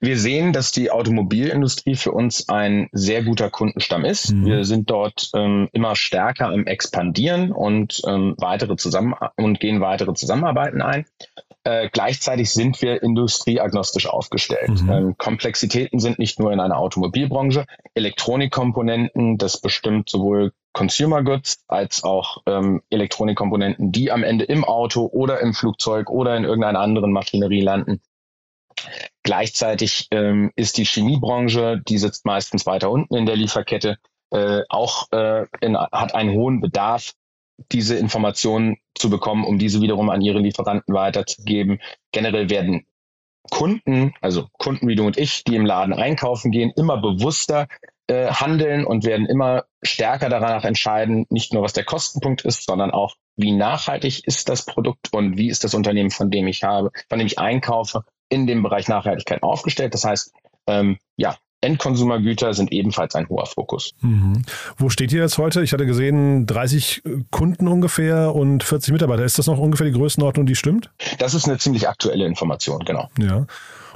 Wir 0.00 0.18
sehen, 0.18 0.52
dass 0.52 0.72
die 0.72 0.90
Automobilindustrie 0.90 1.94
für 1.94 2.12
uns 2.12 2.48
ein 2.48 2.88
sehr 2.92 3.22
guter 3.22 3.50
Kundenstamm 3.50 4.04
ist. 4.04 4.32
Mhm. 4.32 4.46
Wir 4.46 4.64
sind 4.64 4.90
dort 4.90 5.30
ähm, 5.34 5.68
immer 5.72 5.96
stärker 5.96 6.52
im 6.52 6.66
Expandieren 6.66 7.52
und 7.52 8.02
ähm, 8.06 8.34
weitere 8.38 8.76
zusammen 8.76 9.14
und 9.36 9.60
gehen 9.60 9.80
weitere 9.80 10.14
Zusammenarbeiten 10.14 10.82
ein. 10.82 11.06
Äh, 11.66 11.88
gleichzeitig 11.90 12.52
sind 12.52 12.82
wir 12.82 13.02
industrieagnostisch 13.02 14.06
aufgestellt. 14.06 14.82
Mhm. 14.82 14.90
Ähm, 14.90 15.14
Komplexitäten 15.16 15.98
sind 15.98 16.18
nicht 16.18 16.38
nur 16.38 16.52
in 16.52 16.60
einer 16.60 16.78
Automobilbranche, 16.78 17.64
Elektronikkomponenten, 17.94 19.38
das 19.38 19.60
bestimmt 19.60 20.10
sowohl 20.10 20.52
Consumer 20.74 21.22
Goods 21.22 21.64
als 21.68 22.04
auch 22.04 22.42
ähm, 22.46 22.82
Elektronikkomponenten, 22.90 23.92
die 23.92 24.10
am 24.12 24.24
Ende 24.24 24.44
im 24.44 24.64
Auto 24.64 25.08
oder 25.10 25.40
im 25.40 25.54
Flugzeug 25.54 26.10
oder 26.10 26.36
in 26.36 26.44
irgendeiner 26.44 26.80
anderen 26.80 27.12
Maschinerie 27.12 27.62
landen. 27.62 28.02
Gleichzeitig 29.22 30.08
ähm, 30.10 30.52
ist 30.56 30.76
die 30.76 30.84
Chemiebranche, 30.84 31.80
die 31.88 31.98
sitzt 31.98 32.26
meistens 32.26 32.66
weiter 32.66 32.90
unten 32.90 33.14
in 33.14 33.26
der 33.26 33.36
Lieferkette, 33.36 33.96
äh, 34.30 34.62
auch 34.68 35.10
äh, 35.12 35.46
in, 35.60 35.76
hat 35.76 36.14
einen 36.14 36.32
hohen 36.32 36.60
Bedarf, 36.60 37.12
diese 37.72 37.96
Informationen 37.96 38.76
zu 38.94 39.10
bekommen, 39.10 39.44
um 39.44 39.58
diese 39.58 39.80
wiederum 39.80 40.10
an 40.10 40.20
ihre 40.20 40.40
Lieferanten 40.40 40.94
weiterzugeben. 40.94 41.80
Generell 42.12 42.50
werden 42.50 42.86
Kunden, 43.50 44.14
also 44.20 44.48
Kunden 44.58 44.88
wie 44.88 44.96
du 44.96 45.06
und 45.06 45.18
ich, 45.18 45.44
die 45.44 45.54
im 45.54 45.66
Laden 45.66 45.94
einkaufen 45.94 46.50
gehen, 46.50 46.72
immer 46.76 47.00
bewusster 47.00 47.68
äh, 48.06 48.26
handeln 48.26 48.84
und 48.84 49.04
werden 49.04 49.26
immer 49.26 49.64
stärker 49.82 50.28
danach 50.28 50.64
entscheiden, 50.64 51.26
nicht 51.30 51.52
nur 51.52 51.62
was 51.62 51.72
der 51.72 51.84
Kostenpunkt 51.84 52.42
ist, 52.44 52.64
sondern 52.64 52.90
auch, 52.90 53.14
wie 53.36 53.52
nachhaltig 53.52 54.26
ist 54.26 54.48
das 54.48 54.64
Produkt 54.64 55.12
und 55.12 55.36
wie 55.36 55.48
ist 55.48 55.64
das 55.64 55.74
Unternehmen, 55.74 56.10
von 56.10 56.30
dem 56.30 56.46
ich 56.46 56.62
habe, 56.62 56.90
von 57.08 57.18
dem 57.18 57.26
ich 57.26 57.38
einkaufe 57.38 58.04
in 58.28 58.46
dem 58.46 58.62
Bereich 58.62 58.88
Nachhaltigkeit 58.88 59.42
aufgestellt. 59.42 59.94
Das 59.94 60.04
heißt, 60.04 60.32
ähm, 60.66 60.98
ja, 61.16 61.36
Endkonsumergüter 61.64 62.52
sind 62.52 62.72
ebenfalls 62.72 63.14
ein 63.14 63.28
hoher 63.28 63.46
Fokus. 63.46 63.92
Mhm. 64.00 64.42
Wo 64.76 64.90
steht 64.90 65.12
ihr 65.12 65.22
jetzt 65.22 65.38
heute? 65.38 65.62
Ich 65.62 65.72
hatte 65.72 65.86
gesehen, 65.86 66.46
30 66.46 67.02
Kunden 67.30 67.68
ungefähr 67.68 68.34
und 68.34 68.62
40 68.62 68.92
Mitarbeiter. 68.92 69.24
Ist 69.24 69.38
das 69.38 69.46
noch 69.46 69.58
ungefähr 69.58 69.86
die 69.86 69.92
Größenordnung, 69.92 70.46
die 70.46 70.56
stimmt? 70.56 70.90
Das 71.18 71.34
ist 71.34 71.48
eine 71.48 71.58
ziemlich 71.58 71.88
aktuelle 71.88 72.26
Information, 72.26 72.84
genau. 72.84 73.08
Ja. 73.18 73.46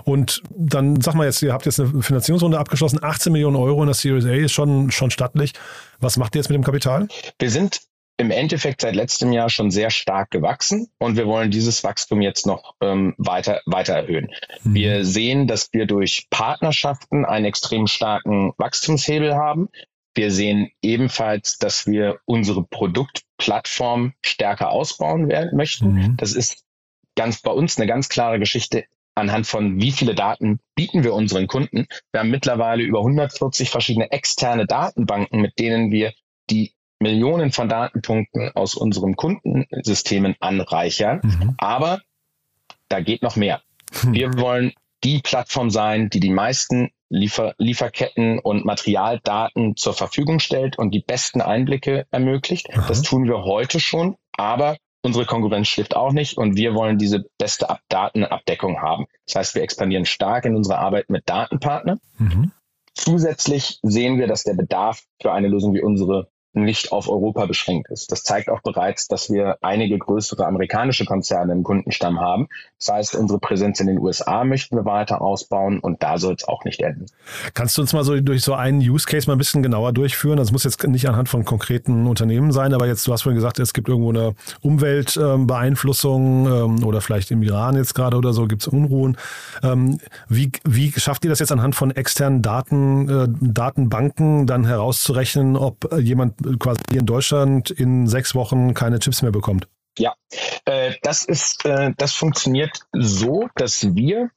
Und 0.04 0.42
dann 0.48 1.00
sag 1.02 1.14
mal 1.14 1.26
jetzt, 1.26 1.42
ihr 1.42 1.52
habt 1.52 1.66
jetzt 1.66 1.78
eine 1.80 2.02
Finanzierungsrunde 2.02 2.58
abgeschlossen, 2.58 3.00
18 3.02 3.32
Millionen 3.32 3.56
Euro 3.56 3.82
in 3.82 3.88
der 3.88 3.94
Series 3.94 4.24
A 4.24 4.30
ist 4.30 4.52
schon, 4.52 4.90
schon 4.90 5.10
stattlich. 5.10 5.52
Was 6.00 6.16
macht 6.16 6.34
ihr 6.34 6.40
jetzt 6.40 6.48
mit 6.48 6.54
dem 6.54 6.64
Kapital? 6.64 7.08
Wir 7.38 7.50
sind 7.50 7.80
im 8.18 8.32
Endeffekt 8.32 8.80
seit 8.80 8.96
letztem 8.96 9.32
Jahr 9.32 9.48
schon 9.48 9.70
sehr 9.70 9.90
stark 9.90 10.30
gewachsen 10.30 10.90
und 10.98 11.16
wir 11.16 11.26
wollen 11.26 11.50
dieses 11.50 11.84
Wachstum 11.84 12.20
jetzt 12.20 12.46
noch 12.46 12.74
ähm, 12.80 13.14
weiter, 13.16 13.62
weiter 13.64 13.94
erhöhen. 13.94 14.30
Mhm. 14.64 14.74
Wir 14.74 15.04
sehen, 15.04 15.46
dass 15.46 15.72
wir 15.72 15.86
durch 15.86 16.26
Partnerschaften 16.28 17.24
einen 17.24 17.46
extrem 17.46 17.86
starken 17.86 18.52
Wachstumshebel 18.58 19.36
haben. 19.36 19.68
Wir 20.14 20.32
sehen 20.32 20.70
ebenfalls, 20.82 21.58
dass 21.58 21.86
wir 21.86 22.18
unsere 22.24 22.64
Produktplattform 22.64 24.14
stärker 24.24 24.70
ausbauen 24.70 25.28
werden 25.28 25.56
möchten. 25.56 25.92
Mhm. 25.92 26.16
Das 26.16 26.32
ist 26.32 26.64
ganz 27.14 27.40
bei 27.40 27.52
uns 27.52 27.78
eine 27.78 27.86
ganz 27.86 28.08
klare 28.08 28.40
Geschichte 28.40 28.84
anhand 29.14 29.46
von 29.46 29.80
wie 29.80 29.92
viele 29.92 30.14
Daten 30.14 30.60
bieten 30.74 31.04
wir 31.04 31.12
unseren 31.12 31.46
Kunden. 31.46 31.86
Wir 32.12 32.20
haben 32.20 32.30
mittlerweile 32.30 32.82
über 32.82 33.00
140 33.00 33.68
verschiedene 33.68 34.10
externe 34.10 34.66
Datenbanken, 34.66 35.40
mit 35.40 35.58
denen 35.58 35.90
wir 35.90 36.12
die 36.50 36.72
Millionen 37.00 37.52
von 37.52 37.68
Datenpunkten 37.68 38.50
aus 38.54 38.74
unseren 38.74 39.16
Kundensystemen 39.16 40.36
anreichern. 40.40 41.20
Mhm. 41.22 41.54
Aber 41.58 42.00
da 42.88 43.00
geht 43.00 43.22
noch 43.22 43.36
mehr. 43.36 43.62
Hm. 44.00 44.12
Wir 44.14 44.38
wollen 44.38 44.72
die 45.04 45.20
Plattform 45.20 45.70
sein, 45.70 46.10
die 46.10 46.20
die 46.20 46.30
meisten 46.30 46.90
Liefer 47.10 47.54
Lieferketten 47.56 48.38
und 48.38 48.66
Materialdaten 48.66 49.76
zur 49.76 49.94
Verfügung 49.94 50.40
stellt 50.40 50.76
und 50.78 50.90
die 50.90 51.00
besten 51.00 51.40
Einblicke 51.40 52.06
ermöglicht. 52.10 52.68
Aha. 52.70 52.86
Das 52.86 53.00
tun 53.00 53.24
wir 53.24 53.44
heute 53.44 53.80
schon, 53.80 54.16
aber 54.36 54.76
unsere 55.00 55.24
Konkurrenz 55.24 55.68
schläft 55.68 55.96
auch 55.96 56.12
nicht 56.12 56.36
und 56.36 56.56
wir 56.56 56.74
wollen 56.74 56.98
diese 56.98 57.24
beste 57.38 57.70
Ab 57.70 57.80
Datenabdeckung 57.88 58.82
haben. 58.82 59.06
Das 59.26 59.36
heißt, 59.36 59.54
wir 59.54 59.62
expandieren 59.62 60.04
stark 60.04 60.44
in 60.44 60.54
unserer 60.54 60.80
Arbeit 60.80 61.08
mit 61.08 61.26
Datenpartnern. 61.26 61.98
Mhm. 62.18 62.52
Zusätzlich 62.92 63.78
sehen 63.82 64.18
wir, 64.18 64.26
dass 64.26 64.42
der 64.42 64.54
Bedarf 64.54 65.04
für 65.22 65.32
eine 65.32 65.48
Lösung 65.48 65.72
wie 65.72 65.82
unsere 65.82 66.28
nicht 66.52 66.92
auf 66.92 67.08
Europa 67.08 67.46
beschränkt 67.46 67.90
ist. 67.90 68.10
Das 68.10 68.22
zeigt 68.22 68.48
auch 68.48 68.60
bereits, 68.62 69.06
dass 69.06 69.30
wir 69.30 69.58
einige 69.60 69.98
größere 69.98 70.46
amerikanische 70.46 71.04
Konzerne 71.04 71.52
im 71.52 71.62
Kundenstamm 71.62 72.20
haben. 72.20 72.48
Das 72.78 72.94
heißt, 72.94 73.14
unsere 73.16 73.38
Präsenz 73.38 73.80
in 73.80 73.86
den 73.86 73.98
USA 73.98 74.44
möchten 74.44 74.76
wir 74.76 74.84
weiter 74.84 75.20
ausbauen 75.20 75.78
und 75.80 76.02
da 76.02 76.18
soll 76.18 76.34
es 76.34 76.46
auch 76.46 76.64
nicht 76.64 76.80
enden. 76.80 77.06
Kannst 77.54 77.76
du 77.76 77.82
uns 77.82 77.92
mal 77.92 78.04
so 78.04 78.18
durch 78.20 78.42
so 78.42 78.54
einen 78.54 78.80
Use 78.80 79.06
Case 79.06 79.26
mal 79.26 79.34
ein 79.34 79.38
bisschen 79.38 79.62
genauer 79.62 79.92
durchführen? 79.92 80.38
Das 80.38 80.52
muss 80.52 80.64
jetzt 80.64 80.82
nicht 80.86 81.08
anhand 81.08 81.28
von 81.28 81.44
konkreten 81.44 82.06
Unternehmen 82.06 82.52
sein, 82.52 82.72
aber 82.72 82.86
jetzt, 82.86 83.06
du 83.06 83.12
hast 83.12 83.22
vorhin 83.22 83.36
gesagt, 83.36 83.58
es 83.58 83.72
gibt 83.72 83.88
irgendwo 83.88 84.10
eine 84.10 84.34
Umweltbeeinflussung 84.62 86.46
ähm, 86.46 86.84
oder 86.84 87.00
vielleicht 87.00 87.30
im 87.30 87.42
Iran 87.42 87.76
jetzt 87.76 87.94
gerade 87.94 88.16
oder 88.16 88.32
so 88.32 88.46
gibt 88.46 88.62
es 88.62 88.68
Unruhen. 88.68 89.16
Ähm, 89.62 90.00
wie, 90.28 90.50
wie 90.64 90.92
schafft 90.92 91.24
ihr 91.24 91.30
das 91.30 91.38
jetzt 91.38 91.52
anhand 91.52 91.74
von 91.74 91.90
externen 91.90 92.42
Daten, 92.42 93.08
äh, 93.08 93.28
Datenbanken 93.40 94.46
dann 94.46 94.64
herauszurechnen, 94.64 95.56
ob 95.56 95.92
jemand 95.98 96.37
quasi 96.58 96.80
in 96.92 97.06
Deutschland 97.06 97.70
in 97.70 98.06
sechs 98.06 98.34
Wochen 98.34 98.74
keine 98.74 98.98
Chips 98.98 99.22
mehr 99.22 99.32
bekommt? 99.32 99.68
Ja, 99.98 100.14
äh, 100.64 100.94
das 101.02 101.24
ist, 101.24 101.64
äh, 101.64 101.92
das 101.96 102.14
funktioniert 102.14 102.80
so, 102.92 103.48
dass 103.56 103.94
wir 103.94 104.30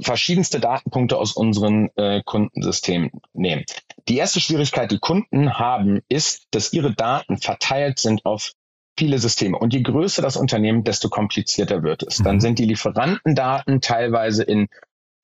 verschiedenste 0.00 0.60
Datenpunkte 0.60 1.16
aus 1.16 1.32
unseren 1.32 1.88
äh, 1.96 2.22
Kundensystemen 2.24 3.10
nehmen. 3.32 3.64
Die 4.08 4.18
erste 4.18 4.40
Schwierigkeit, 4.40 4.90
die 4.90 4.98
Kunden 4.98 5.58
haben, 5.58 6.00
ist, 6.08 6.46
dass 6.50 6.72
ihre 6.72 6.94
Daten 6.94 7.38
verteilt 7.38 7.98
sind 7.98 8.24
auf 8.26 8.52
viele 8.98 9.18
Systeme. 9.18 9.58
Und 9.58 9.72
je 9.72 9.82
größer 9.82 10.22
das 10.22 10.36
Unternehmen, 10.36 10.84
desto 10.84 11.08
komplizierter 11.08 11.82
wird 11.82 12.02
es. 12.02 12.18
Mhm. 12.18 12.24
Dann 12.24 12.40
sind 12.40 12.58
die 12.58 12.66
Lieferantendaten 12.66 13.80
teilweise 13.80 14.42
in 14.42 14.68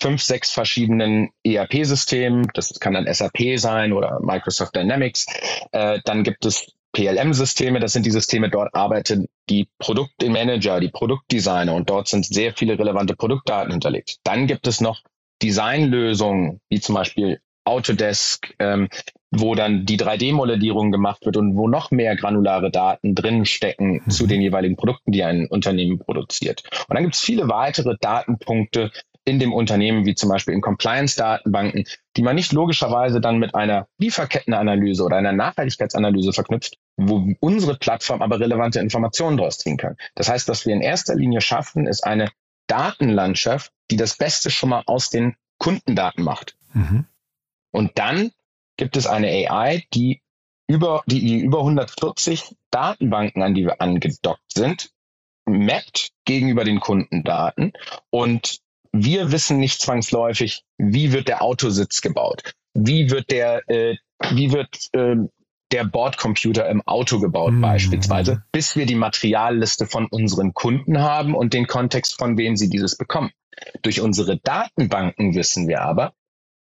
fünf, 0.03 0.21
sechs 0.21 0.51
verschiedenen 0.51 1.31
ERP-Systemen. 1.45 2.49
Das 2.55 2.79
kann 2.81 2.95
dann 2.95 3.13
SAP 3.13 3.57
sein 3.59 3.93
oder 3.93 4.19
Microsoft 4.21 4.75
Dynamics. 4.75 5.27
Äh, 5.71 6.01
dann 6.05 6.25
gibt 6.25 6.45
es 6.45 6.67
PLM-Systeme. 6.93 7.81
Das 7.81 7.93
sind 7.93 8.05
die 8.05 8.11
Systeme, 8.11 8.51
dort 8.51 8.75
arbeiten 8.75 9.29
die 9.49 9.69
Produktmanager, 9.79 10.81
die 10.81 10.91
Produktdesigner 10.91 11.75
und 11.75 11.89
dort 11.89 12.09
sind 12.09 12.27
sehr 12.27 12.53
viele 12.53 12.79
relevante 12.79 13.15
Produktdaten 13.15 13.71
hinterlegt. 13.71 14.19
Dann 14.25 14.47
gibt 14.47 14.67
es 14.67 14.81
noch 14.81 15.03
Designlösungen, 15.43 16.61
wie 16.69 16.81
zum 16.81 16.97
Beispiel 16.97 17.41
Autodesk, 17.65 18.55
ähm, 18.59 18.89
wo 19.31 19.55
dann 19.55 19.87
die 19.87 19.97
3D-Modellierung 19.97 20.91
gemacht 20.91 21.25
wird 21.25 21.37
und 21.37 21.57
wo 21.57 21.69
noch 21.69 21.91
mehr 21.91 22.17
granulare 22.17 22.71
Daten 22.71 23.15
drin 23.15 23.47
stecken 23.47 24.03
mhm. 24.05 24.11
zu 24.11 24.27
den 24.27 24.43
jeweiligen 24.43 24.77
Produkten, 24.77 25.13
die 25.13 25.23
ein 25.23 25.47
Unternehmen 25.47 25.99
produziert. 25.99 26.65
Und 26.89 26.95
dann 26.97 27.05
gibt 27.05 27.15
es 27.15 27.21
viele 27.21 27.49
weitere 27.49 27.97
Datenpunkte, 28.01 28.91
in 29.25 29.39
dem 29.39 29.53
Unternehmen, 29.53 30.05
wie 30.05 30.15
zum 30.15 30.29
Beispiel 30.29 30.55
in 30.55 30.61
Compliance-Datenbanken, 30.61 31.85
die 32.17 32.23
man 32.23 32.35
nicht 32.35 32.53
logischerweise 32.53 33.21
dann 33.21 33.39
mit 33.39 33.55
einer 33.55 33.87
Lieferkettenanalyse 33.99 35.05
oder 35.05 35.17
einer 35.17 35.33
Nachhaltigkeitsanalyse 35.33 36.33
verknüpft, 36.33 36.79
wo 36.97 37.33
unsere 37.41 37.77
Plattform 37.77 38.21
aber 38.23 38.41
relevante 38.41 38.81
Informationen 38.81 39.37
daraus 39.37 39.59
ziehen 39.59 39.77
kann. 39.77 39.97
Das 40.15 40.29
heißt, 40.29 40.49
was 40.49 40.67
wir 40.67 40.75
in 40.75 40.81
erster 40.81 41.15
Linie 41.15 41.41
schaffen, 41.41 41.87
ist 41.87 42.05
eine 42.05 42.31
Datenlandschaft, 42.67 43.73
die 43.91 43.97
das 43.97 44.17
Beste 44.17 44.51
schon 44.51 44.71
mal 44.71 44.83
aus 44.87 45.11
den 45.11 45.37
Kundendaten 45.59 46.25
macht. 46.25 46.57
Mhm. 46.73 47.07
Und 47.71 47.93
dann 47.99 48.33
gibt 48.77 48.97
es 48.97 49.07
eine 49.07 49.29
AI, 49.29 49.85
die 49.95 50.23
über, 50.67 51.03
die, 51.07 51.21
die 51.21 51.41
über 51.41 51.59
140 51.59 52.57
Datenbanken, 52.71 53.43
an 53.43 53.55
die 53.55 53.65
wir 53.65 53.81
angedockt 53.81 54.53
sind, 54.53 54.91
mappt 55.45 56.13
gegenüber 56.25 56.65
den 56.65 56.81
Kundendaten 56.81 57.73
und 58.11 58.62
wir 58.93 59.33
wissen 59.33 59.59
nicht 59.59 59.81
zwangsläufig, 59.81 60.65
wie 60.79 61.13
wird 61.13 61.29
der 61.29 61.43
Autositz 61.43 62.01
gebaut, 62.01 62.55
wie 62.75 63.11
wird 63.11 63.31
der, 63.31 63.69
äh, 63.69 63.97
wie 64.31 64.53
wird 64.53 64.89
äh, 64.93 65.17
der 65.73 65.85
Bordcomputer 65.85 66.69
im 66.69 66.83
Auto 66.83 67.19
gebaut 67.19 67.55
mhm. 67.55 67.63
beispielsweise, 67.63 68.45
bis 68.53 68.77
wir 68.77 68.87
die 68.87 68.95
Materialliste 68.95 69.87
von 69.87 70.07
unseren 70.07 70.53
Kunden 70.53 71.01
haben 71.01 71.35
und 71.35 71.55
den 71.55 71.67
Kontext, 71.67 72.19
von 72.19 72.37
wem 72.37 72.57
sie 72.57 72.69
dieses 72.69 72.97
bekommen. 72.97 73.31
Durch 73.83 74.01
unsere 74.01 74.39
Datenbanken 74.39 75.35
wissen 75.35 75.69
wir 75.69 75.83
aber, 75.83 76.15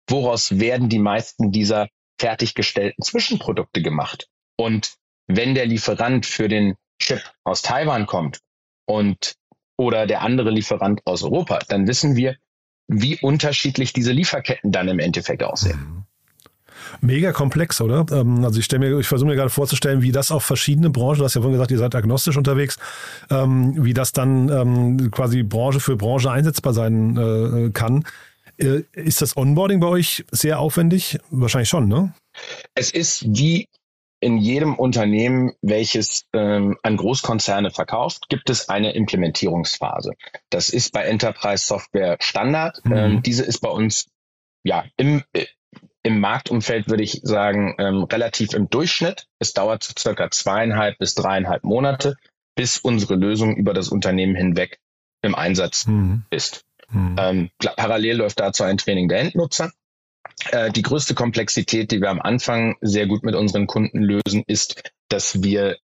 woraus 0.09 0.59
werden 0.59 0.89
die 0.89 0.99
meisten 0.99 1.53
dieser 1.53 1.89
fertiggestellten 2.19 3.03
Zwischenprodukte 3.03 3.83
gemacht. 3.83 4.29
Und 4.57 4.95
wenn 5.29 5.55
der 5.55 5.67
Lieferant 5.67 6.27
für 6.27 6.49
den 6.49 6.77
Chip 7.01 7.23
aus 7.45 7.63
Taiwan 7.63 8.07
kommt 8.07 8.41
und 8.87 9.37
oder 9.77 10.07
der 10.07 10.23
andere 10.23 10.51
Lieferant 10.51 11.01
aus 11.05 11.23
Europa, 11.23 11.59
dann 11.69 11.87
wissen 11.87 12.17
wir, 12.17 12.37
wie 12.89 13.19
unterschiedlich 13.21 13.93
diese 13.93 14.13
Lieferketten 14.13 14.73
dann 14.73 14.89
im 14.89 14.99
Endeffekt 14.99 15.43
aussehen. 15.43 15.79
Mhm. 15.79 16.03
Mega 17.01 17.33
komplex, 17.33 17.81
oder? 17.81 18.07
Ähm, 18.11 18.45
also 18.45 18.59
ich 18.59 18.65
stelle 18.65 18.89
mir, 18.89 18.99
ich 18.99 19.07
versuche 19.07 19.29
mir 19.29 19.37
gerade 19.37 19.51
vorzustellen, 19.51 20.03
wie 20.03 20.13
das 20.13 20.31
auf 20.31 20.45
verschiedene 20.45 20.91
Branchen, 20.91 21.19
du 21.19 21.25
hast 21.25 21.35
ja 21.35 21.41
vorhin 21.41 21.55
gesagt, 21.55 21.71
ihr 21.71 21.79
seid 21.79 21.95
agnostisch 21.95 22.37
unterwegs, 22.37 22.79
ähm, 23.31 23.85
wie 23.85 23.95
das 23.95 24.13
dann 24.13 24.49
ähm, 24.49 25.11
quasi 25.11 25.43
Branche 25.43 25.81
für 25.81 25.97
Branche 25.97 26.31
einsetzbar 26.31 26.75
sein 26.75 27.17
äh, 27.17 27.71
kann. 27.71 28.05
Äh, 28.59 28.83
ist 28.93 29.21
das 29.21 29.37
Onboarding 29.37 29.81
bei 29.81 29.89
euch 29.89 30.25
sehr 30.31 30.59
aufwendig? 30.59 31.19
Wahrscheinlich 31.31 31.69
schon, 31.69 31.89
ne? 31.89 32.15
Es 32.75 32.91
ist 32.91 33.25
wie 33.27 33.69
in 34.21 34.39
jedem 34.39 34.75
Unternehmen, 34.75 35.53
welches 35.61 36.27
ähm, 36.33 36.77
an 36.83 36.97
Großkonzerne 36.97 37.71
verkauft, 37.71 38.29
gibt 38.29 38.51
es 38.51 38.69
eine 38.69 38.93
Implementierungsphase. 38.93 40.13
Das 40.51 40.71
ist 40.71 40.93
bei 40.93 41.05
Enterprise 41.05 41.67
Software 41.67 42.17
Standard. 42.21 42.85
Mhm. 42.85 42.93
Ähm, 42.93 43.23
diese 43.23 43.45
ist 43.45 43.61
bei 43.61 43.69
uns 43.69 44.09
ja 44.65 44.85
im, 44.97 45.23
äh, 45.33 45.47
im 46.03 46.21
Marktumfeld, 46.21 46.89
würde 46.89 47.03
ich 47.03 47.21
sagen, 47.23 47.75
ähm, 47.79 48.05
relativ 48.05 48.55
im 48.55 48.71
Durchschnitt. 48.71 49.27
Es 49.39 49.53
dauert 49.53 49.83
so 49.83 49.93
circa 49.99 50.31
zweieinhalb 50.31 50.99
bis 50.99 51.15
dreieinhalb 51.15 51.65
Monate, 51.65 52.17
bis 52.55 52.79
unsere 52.79 53.17
Lösung 53.17 53.57
über 53.57 53.75
das 53.75 53.89
Unternehmen 53.89 54.35
hinweg 54.35 54.79
im 55.23 55.35
Einsatz 55.35 55.87
mhm. 55.87 56.25
ist. 56.31 56.65
Mhm. 56.89 57.17
Ähm, 57.19 57.51
parallel 57.61 58.17
läuft 58.17 58.41
dazu 58.41 58.65
ein 58.65 58.79
Training 58.79 59.09
der 59.09 59.21
Endnutzer. 59.21 59.73
Äh, 60.51 60.71
die 60.71 60.83
größte 60.83 61.15
Komplexität, 61.15 61.91
die 61.91 62.01
wir 62.01 62.11
am 62.11 62.21
Anfang 62.21 62.77
sehr 62.81 63.07
gut 63.07 63.23
mit 63.23 63.35
unseren 63.35 63.67
Kunden 63.67 64.03
lösen, 64.03 64.43
ist, 64.47 64.93
dass 65.09 65.43
wir 65.43 65.77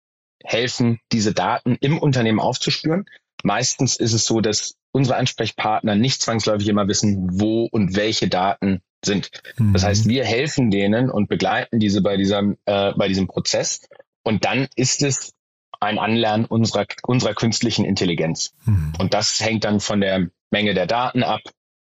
helfen, 0.43 0.99
diese 1.11 1.33
Daten 1.33 1.77
im 1.81 1.97
Unternehmen 1.97 2.39
aufzuspüren. 2.39 3.05
Meistens 3.43 3.95
ist 3.95 4.13
es 4.13 4.25
so, 4.25 4.41
dass 4.41 4.75
unsere 4.91 5.17
Ansprechpartner 5.17 5.95
nicht 5.95 6.21
zwangsläufig 6.21 6.67
immer 6.67 6.87
wissen, 6.87 7.39
wo 7.39 7.67
und 7.71 7.95
welche 7.95 8.27
Daten 8.27 8.81
sind. 9.03 9.29
Mhm. 9.57 9.73
Das 9.73 9.83
heißt, 9.83 10.07
wir 10.07 10.25
helfen 10.25 10.69
denen 10.69 11.09
und 11.09 11.27
begleiten 11.27 11.79
diese 11.79 12.01
bei 12.01 12.17
diesem, 12.17 12.57
äh, 12.65 12.93
bei 12.95 13.07
diesem 13.07 13.27
Prozess. 13.27 13.87
Und 14.23 14.45
dann 14.45 14.67
ist 14.75 15.01
es 15.01 15.33
ein 15.79 15.97
Anlernen 15.97 16.45
unserer, 16.45 16.85
unserer 17.03 17.33
künstlichen 17.33 17.85
Intelligenz. 17.85 18.53
Mhm. 18.65 18.93
Und 18.99 19.13
das 19.13 19.39
hängt 19.39 19.63
dann 19.63 19.79
von 19.79 20.01
der 20.01 20.27
Menge 20.51 20.73
der 20.73 20.85
Daten 20.85 21.23
ab, 21.23 21.41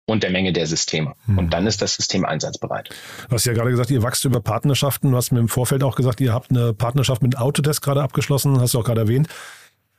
und 0.06 0.22
der 0.22 0.30
Menge 0.30 0.52
der 0.52 0.66
Systeme. 0.66 1.14
Hm. 1.26 1.38
Und 1.38 1.50
dann 1.52 1.66
ist 1.66 1.82
das 1.82 1.94
System 1.94 2.24
einsatzbereit. 2.24 2.90
Du 3.28 3.34
hast 3.34 3.44
ja 3.44 3.52
gerade 3.52 3.70
gesagt, 3.70 3.90
ihr 3.90 4.02
wachst 4.02 4.24
über 4.24 4.40
Partnerschaften. 4.40 5.10
Du 5.10 5.16
hast 5.16 5.32
mir 5.32 5.40
im 5.40 5.48
Vorfeld 5.48 5.82
auch 5.82 5.96
gesagt, 5.96 6.20
ihr 6.20 6.32
habt 6.32 6.50
eine 6.50 6.72
Partnerschaft 6.72 7.22
mit 7.22 7.36
Autodesk 7.36 7.82
gerade 7.82 8.02
abgeschlossen, 8.02 8.60
hast 8.60 8.74
du 8.74 8.80
auch 8.80 8.84
gerade 8.84 9.02
erwähnt. 9.02 9.28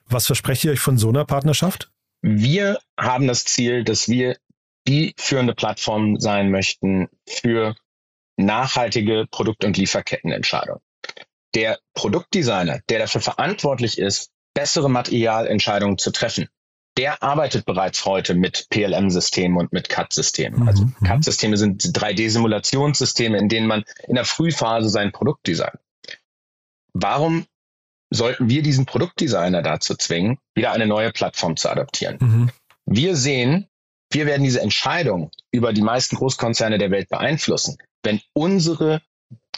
Was 0.07 0.25
versprecht 0.25 0.63
ihr 0.63 0.71
euch 0.71 0.79
von 0.79 0.97
so 0.97 1.09
einer 1.09 1.25
Partnerschaft? 1.25 1.91
Wir 2.21 2.79
haben 2.97 3.27
das 3.27 3.43
Ziel, 3.43 3.83
dass 3.83 4.07
wir 4.07 4.37
die 4.87 5.13
führende 5.17 5.53
Plattform 5.53 6.19
sein 6.19 6.49
möchten 6.49 7.09
für 7.27 7.75
nachhaltige 8.37 9.25
Produkt- 9.29 9.65
und 9.65 9.77
Lieferkettenentscheidungen. 9.77 10.81
Der 11.55 11.79
Produktdesigner, 11.93 12.79
der 12.89 12.99
dafür 12.99 13.21
verantwortlich 13.21 13.97
ist, 13.97 14.31
bessere 14.53 14.89
Materialentscheidungen 14.89 15.97
zu 15.97 16.11
treffen, 16.11 16.47
der 16.97 17.21
arbeitet 17.21 17.65
bereits 17.65 18.05
heute 18.05 18.33
mit 18.33 18.67
PLM-Systemen 18.69 19.57
und 19.57 19.71
mit 19.71 19.87
CAD-Systemen. 19.89 20.61
Mhm. 20.61 20.67
Also 20.67 20.83
mhm. 20.83 20.95
CAD-Systeme 21.03 21.57
sind 21.57 21.83
3D-Simulationssysteme, 21.83 23.37
in 23.37 23.49
denen 23.49 23.67
man 23.67 23.83
in 24.07 24.15
der 24.15 24.25
Frühphase 24.25 24.89
sein 24.89 25.11
Produkt 25.11 25.47
designt. 25.47 25.79
Warum 26.93 27.45
sollten 28.09 28.49
wir 28.49 28.63
diesen 28.63 28.85
Produktdesigner 28.85 29.61
dazu 29.61 29.95
zwingen, 29.95 30.39
wieder 30.55 30.71
eine 30.71 30.87
neue 30.87 31.11
Plattform 31.11 31.55
zu 31.57 31.69
adaptieren? 31.69 32.17
Mhm. 32.19 32.49
Wir 32.85 33.15
sehen, 33.15 33.67
wir 34.11 34.25
werden 34.25 34.43
diese 34.43 34.61
Entscheidung 34.61 35.31
über 35.51 35.73
die 35.73 35.81
meisten 35.81 36.15
Großkonzerne 36.15 36.77
der 36.77 36.91
Welt 36.91 37.09
beeinflussen, 37.09 37.77
wenn 38.03 38.21
unsere 38.33 39.01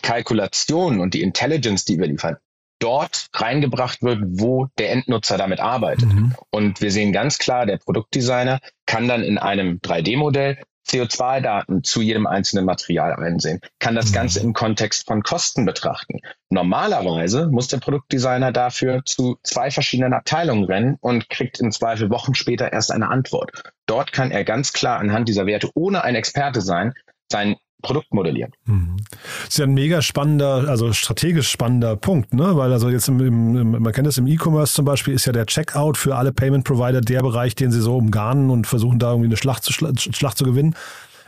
Kalkulationen 0.02 1.00
und 1.00 1.14
die 1.14 1.22
Intelligence, 1.22 1.86
die 1.86 2.00
wir 2.00 2.08
liefern, 2.08 2.38
dort 2.80 3.28
reingebracht 3.34 4.02
wird, 4.02 4.20
wo 4.24 4.68
der 4.78 4.92
Endnutzer 4.92 5.38
damit 5.38 5.60
arbeitet. 5.60 6.14
Mhm. 6.14 6.36
Und 6.50 6.82
wir 6.82 6.92
sehen 6.92 7.12
ganz 7.12 7.38
klar, 7.38 7.66
der 7.66 7.78
Produktdesigner 7.78 8.60
kann 8.86 9.08
dann 9.08 9.24
in 9.24 9.38
einem 9.38 9.80
3D-Modell 9.80 10.58
CO2-Daten 10.90 11.84
zu 11.84 12.02
jedem 12.02 12.26
einzelnen 12.26 12.66
Material 12.66 13.14
einsehen, 13.14 13.60
kann 13.80 13.96
das 13.96 14.10
mhm. 14.10 14.14
Ganze 14.14 14.40
im 14.40 14.54
Kontext 14.54 15.06
von 15.06 15.22
Kosten 15.24 15.66
betrachten. 15.66 16.20
Normalerweise 16.50 17.48
muss 17.48 17.68
der 17.68 17.78
Produktdesigner 17.78 18.52
dafür 18.52 19.04
zu 19.06 19.38
zwei 19.44 19.70
verschiedenen 19.70 20.14
Abteilungen 20.14 20.64
rennen 20.64 20.98
und 21.00 21.30
kriegt 21.30 21.60
im 21.60 21.72
Zweifel 21.72 22.10
Wochen 22.10 22.34
später 22.34 22.74
erst 22.74 22.92
eine 22.92 23.10
Antwort. 23.10 23.52
Dort 23.86 24.12
kann 24.12 24.32
er 24.32 24.44
ganz 24.44 24.74
klar 24.74 25.00
anhand 25.00 25.30
dieser 25.30 25.46
Werte, 25.46 25.70
ohne 25.76 26.04
ein 26.04 26.16
Experte 26.16 26.62
sein, 26.62 26.94
sein 27.32 27.56
Produkt 27.82 28.14
modellieren. 28.14 28.52
Mhm. 28.66 28.98
Das 29.44 29.50
ist 29.50 29.58
ja 29.58 29.66
ein 29.66 29.74
mega 29.74 30.02
spannender, 30.02 30.68
also 30.68 30.92
strategisch 30.92 31.50
spannender 31.50 31.96
Punkt, 31.96 32.34
ne? 32.34 32.56
Weil 32.58 32.74
also 32.74 32.90
jetzt 32.90 33.08
im, 33.08 33.20
im, 33.20 33.72
man 33.82 33.94
kennt 33.94 34.08
das 34.08 34.18
im 34.18 34.28
E-Commerce 34.28 34.74
zum 34.74 34.86
Beispiel, 34.86 35.14
ist 35.14 35.26
ja 35.26 35.32
der 35.32 35.46
Checkout 35.46 35.98
für 35.98 36.16
alle 36.16 36.32
Payment 36.32 36.66
Provider 36.66 37.02
der 37.02 37.22
Bereich, 37.22 37.56
den 37.56 37.72
sie 37.72 37.82
so 37.82 37.98
umgarnen 37.98 38.50
und 38.50 38.68
versuchen 38.68 39.00
da 39.00 39.12
irgendwie 39.12 39.28
eine 39.28 39.38
Schlacht 39.38 39.64
zu, 39.64 39.72
Schlacht 39.72 40.38
zu 40.38 40.44
gewinnen. 40.44 40.76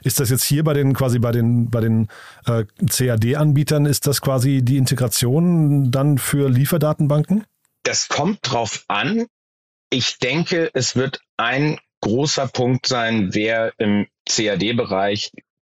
Ist 0.03 0.19
das 0.19 0.29
jetzt 0.29 0.43
hier 0.43 0.63
bei 0.63 0.73
den 0.73 0.93
quasi 0.93 1.19
bei 1.19 1.31
den 1.31 1.69
bei 1.69 1.79
den 1.79 2.07
äh, 2.45 2.65
CAD-Anbietern, 2.85 3.85
ist 3.85 4.07
das 4.07 4.21
quasi 4.21 4.61
die 4.63 4.77
Integration 4.77 5.91
dann 5.91 6.17
für 6.17 6.49
Lieferdatenbanken? 6.49 7.45
Das 7.83 8.07
kommt 8.07 8.39
drauf 8.41 8.83
an. 8.87 9.25
Ich 9.89 10.19
denke, 10.19 10.69
es 10.73 10.95
wird 10.95 11.21
ein 11.37 11.77
großer 12.01 12.47
Punkt 12.47 12.87
sein, 12.87 13.33
wer 13.33 13.73
im 13.77 14.07
CAD-Bereich 14.27 15.31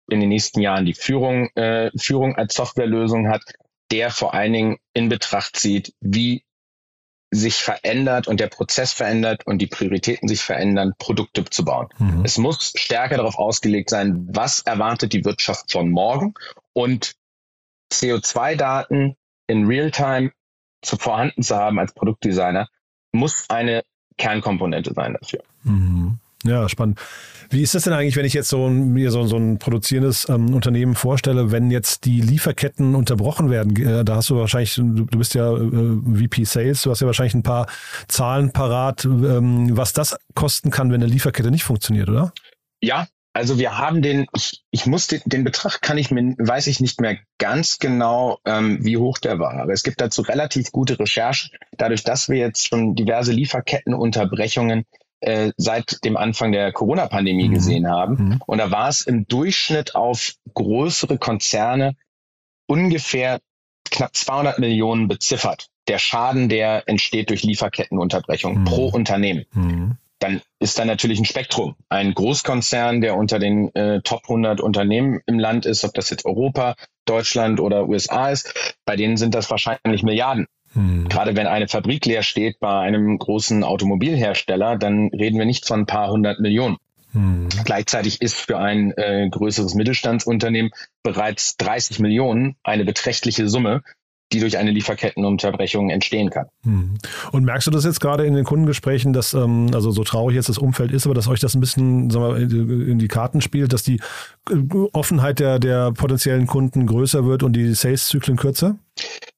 in 0.10 0.20
den 0.20 0.30
nächsten 0.30 0.62
Jahren 0.62 0.86
die 0.86 0.94
Führung, 0.94 1.50
äh, 1.56 1.92
Führung 1.98 2.36
als 2.36 2.56
Softwarelösung 2.56 3.30
hat, 3.30 3.42
der 3.92 4.12
vor 4.12 4.34
allen 4.34 4.54
Dingen 4.54 4.78
in 4.94 5.10
Betracht 5.10 5.56
zieht, 5.56 5.94
wie 6.00 6.44
sich 7.32 7.56
verändert 7.56 8.28
und 8.28 8.40
der 8.40 8.48
Prozess 8.48 8.94
verändert 8.94 9.46
und 9.46 9.58
die 9.60 9.68
Prioritäten 9.68 10.28
sich 10.28 10.42
verändern, 10.42 10.94
Produkte 10.98 11.44
zu 11.46 11.66
bauen. 11.66 11.88
Mhm. 11.98 12.24
Es 12.24 12.38
muss 12.38 12.74
stärker 12.76 13.18
darauf 13.18 13.38
ausgelegt 13.38 13.90
sein, 13.90 14.28
was 14.32 14.62
erwartet 14.62 15.14
die 15.14 15.26
Wirtschaft 15.26 15.72
von 15.72 15.90
morgen 15.90 16.34
und 16.74 17.16
CO2-Daten 17.92 19.16
in 19.48 19.68
Realtime 19.68 20.32
zu 20.82 20.98
vorhanden 20.98 21.44
zu 21.44 21.56
haben 21.56 21.80
als 21.80 21.94
Produktdesigner, 21.94 22.70
muss 23.12 23.50
eine 23.50 23.84
Kernkomponente 24.18 24.94
sein 24.94 25.18
dafür. 25.20 25.44
Mhm. 25.64 26.20
Ja, 26.46 26.70
spannend. 26.70 27.00
Wie 27.50 27.62
ist 27.62 27.76
das 27.76 27.84
denn 27.84 27.94
eigentlich, 27.94 28.16
wenn 28.16 28.26
ich 28.26 28.34
jetzt 28.34 28.50
so, 28.50 28.70
mir 28.70 29.12
so, 29.12 29.26
so 29.28 29.38
ein 29.38 29.60
produzierendes 29.60 30.28
ähm, 30.30 30.54
Unternehmen 30.54 30.96
vorstelle, 30.96 31.52
wenn 31.52 31.70
jetzt 31.70 32.06
die 32.06 32.22
Lieferketten 32.22 32.96
unterbrochen 32.96 33.50
werden? 33.50 33.76
Äh, 33.76 34.04
da 34.04 34.16
hast 34.16 34.30
du 34.30 34.38
wahrscheinlich, 34.38 34.76
du, 34.76 35.06
du 35.06 35.18
bist 35.18 35.36
ja 35.36 35.56
äh, 35.56 35.62
VP 35.62 36.44
Sales, 36.44 36.82
du 36.82 36.92
hast 36.92 37.02
ja 37.02 37.08
wahrscheinlich 37.08 37.36
ein 37.36 37.44
paar 37.44 37.68
Zahlen 38.08 38.52
parat, 38.52 39.06
ähm, 39.06 39.78
was 39.78 39.94
das 39.94 40.18
kosten 40.34 40.72
kann, 40.72 40.92
wenn 40.92 41.04
eine 41.04 41.12
Lieferkette 41.12 41.52
nicht 41.52 41.64
funktioniert, 41.64 42.10
oder? 42.10 42.34
Ja, 42.82 43.08
also 43.34 43.60
wir 43.60 43.78
haben 43.78 44.02
den, 44.02 44.28
ich, 44.34 44.64
ich 44.72 44.86
muss 44.86 45.08
den, 45.08 45.22
den 45.26 45.44
Betrag 45.44 45.82
kann 45.82 45.98
ich 45.98 46.10
mir, 46.10 46.36
weiß 46.38 46.68
ich 46.68 46.80
nicht 46.80 47.02
mehr 47.02 47.18
ganz 47.38 47.80
genau, 47.80 48.40
ähm, 48.46 48.84
wie 48.84 48.98
hoch 48.98 49.18
der 49.18 49.40
war. 49.40 49.56
Aber 49.56 49.74
es 49.74 49.84
gibt 49.84 50.00
dazu 50.00 50.22
relativ 50.22 50.72
gute 50.72 50.98
Recherchen. 50.98 51.52
Dadurch, 51.78 52.06
dass 52.06 52.30
wir 52.30 52.38
jetzt 52.38 52.66
schon 52.66 52.96
diverse 52.96 53.34
Lieferkettenunterbrechungen 53.34 54.86
äh, 55.26 55.52
seit 55.58 56.04
dem 56.06 56.18
Anfang 56.18 56.52
der 56.52 56.72
Corona-Pandemie 56.72 57.50
mhm. 57.50 57.54
gesehen 57.54 57.90
haben. 57.90 58.16
Mhm. 58.16 58.42
Und 58.46 58.60
da 58.60 58.72
war 58.72 58.90
es 58.90 59.02
im 59.02 59.28
Durchschnitt 59.28 59.96
auf 59.96 60.34
größere 60.54 61.18
Konzerne 61.18 61.96
ungefähr 62.68 63.40
knapp 63.90 64.16
200 64.16 64.60
Millionen 64.60 65.08
beziffert. 65.08 65.68
Der 65.88 66.00
Schaden, 66.00 66.50
der 66.50 66.88
entsteht 66.88 67.30
durch 67.30 67.44
Lieferkettenunterbrechung 67.44 68.60
mhm. 68.60 68.66
pro 68.66 68.88
Unternehmen. 68.88 69.46
Mhm. 69.54 69.98
Dann 70.20 70.42
ist 70.60 70.80
da 70.80 70.86
natürlich 70.86 71.20
ein 71.20 71.26
Spektrum. 71.26 71.76
Ein 71.90 72.14
Großkonzern, 72.14 73.02
der 73.02 73.16
unter 73.16 73.38
den 73.38 73.74
äh, 73.76 74.02
Top 74.02 74.22
100 74.24 74.62
Unternehmen 74.62 75.22
im 75.26 75.40
Land 75.40 75.66
ist, 75.66 75.84
ob 75.84 75.94
das 75.94 76.10
jetzt 76.10 76.26
Europa, 76.26 76.76
Deutschland 77.06 77.60
oder 77.60 77.88
USA 77.88 78.30
ist, 78.30 78.76
bei 78.86 78.96
denen 78.96 79.18
sind 79.18 79.36
das 79.36 79.52
wahrscheinlich 79.52 80.04
Milliarden. 80.04 80.48
Hm. 80.76 81.08
Gerade 81.10 81.36
wenn 81.36 81.48
eine 81.48 81.68
Fabrik 81.68 82.06
leer 82.06 82.22
steht 82.22 82.60
bei 82.60 82.80
einem 82.80 83.18
großen 83.18 83.64
Automobilhersteller, 83.64 84.78
dann 84.78 85.08
reden 85.10 85.40
wir 85.40 85.46
nicht 85.46 85.66
von 85.66 85.82
ein 85.82 85.86
paar 85.86 86.12
hundert 86.12 86.40
Millionen. 86.40 86.78
Hm. 87.14 87.48
Gleichzeitig 87.64 88.22
ist 88.22 88.36
für 88.36 88.60
ein 88.60 88.92
äh, 88.98 89.28
größeres 89.30 89.74
Mittelstandsunternehmen 89.74 90.72
bereits 91.02 91.56
30 91.58 92.00
Millionen 92.00 92.58
eine 92.64 92.84
beträchtliche 92.84 93.48
Summe, 93.48 93.82
die 94.34 94.42
durch 94.42 94.58
eine 94.58 94.72
Lieferkettenunterbrechung 94.72 95.90
entstehen 95.90 96.30
kann. 96.30 96.48
Hm. 96.64 96.96
Und 97.32 97.46
merkst 97.46 97.68
du 97.68 97.72
das 97.72 97.86
jetzt 97.86 98.02
gerade 98.02 98.26
in 98.26 98.34
den 98.34 98.44
Kundengesprächen, 98.44 99.14
dass, 99.14 99.34
ähm, 99.34 99.70
also 99.74 99.92
so 99.92 100.04
traurig 100.04 100.36
jetzt 100.36 100.50
das 100.50 100.58
Umfeld 100.58 100.92
ist, 100.92 101.06
aber 101.06 101.16
dass 101.16 101.30
euch 101.30 101.40
das 101.40 101.56
ein 101.56 101.62
bisschen 101.62 102.10
sagen 102.10 102.36
wir, 102.36 102.88
in 102.90 103.00
die 103.00 103.08
Karten 103.08 103.40
spielt, 103.40 103.72
dass 103.72 103.84
die 103.84 104.02
äh, 104.50 104.56
Offenheit 104.92 105.40
der, 105.40 105.60
der 105.60 105.94
potenziellen 105.94 106.48
Kunden 106.48 106.86
größer 106.86 107.26
wird 107.26 107.44
und 107.44 107.54
die 107.54 107.74
Sales-Zyklen 107.74 108.36
kürzer? 108.36 108.78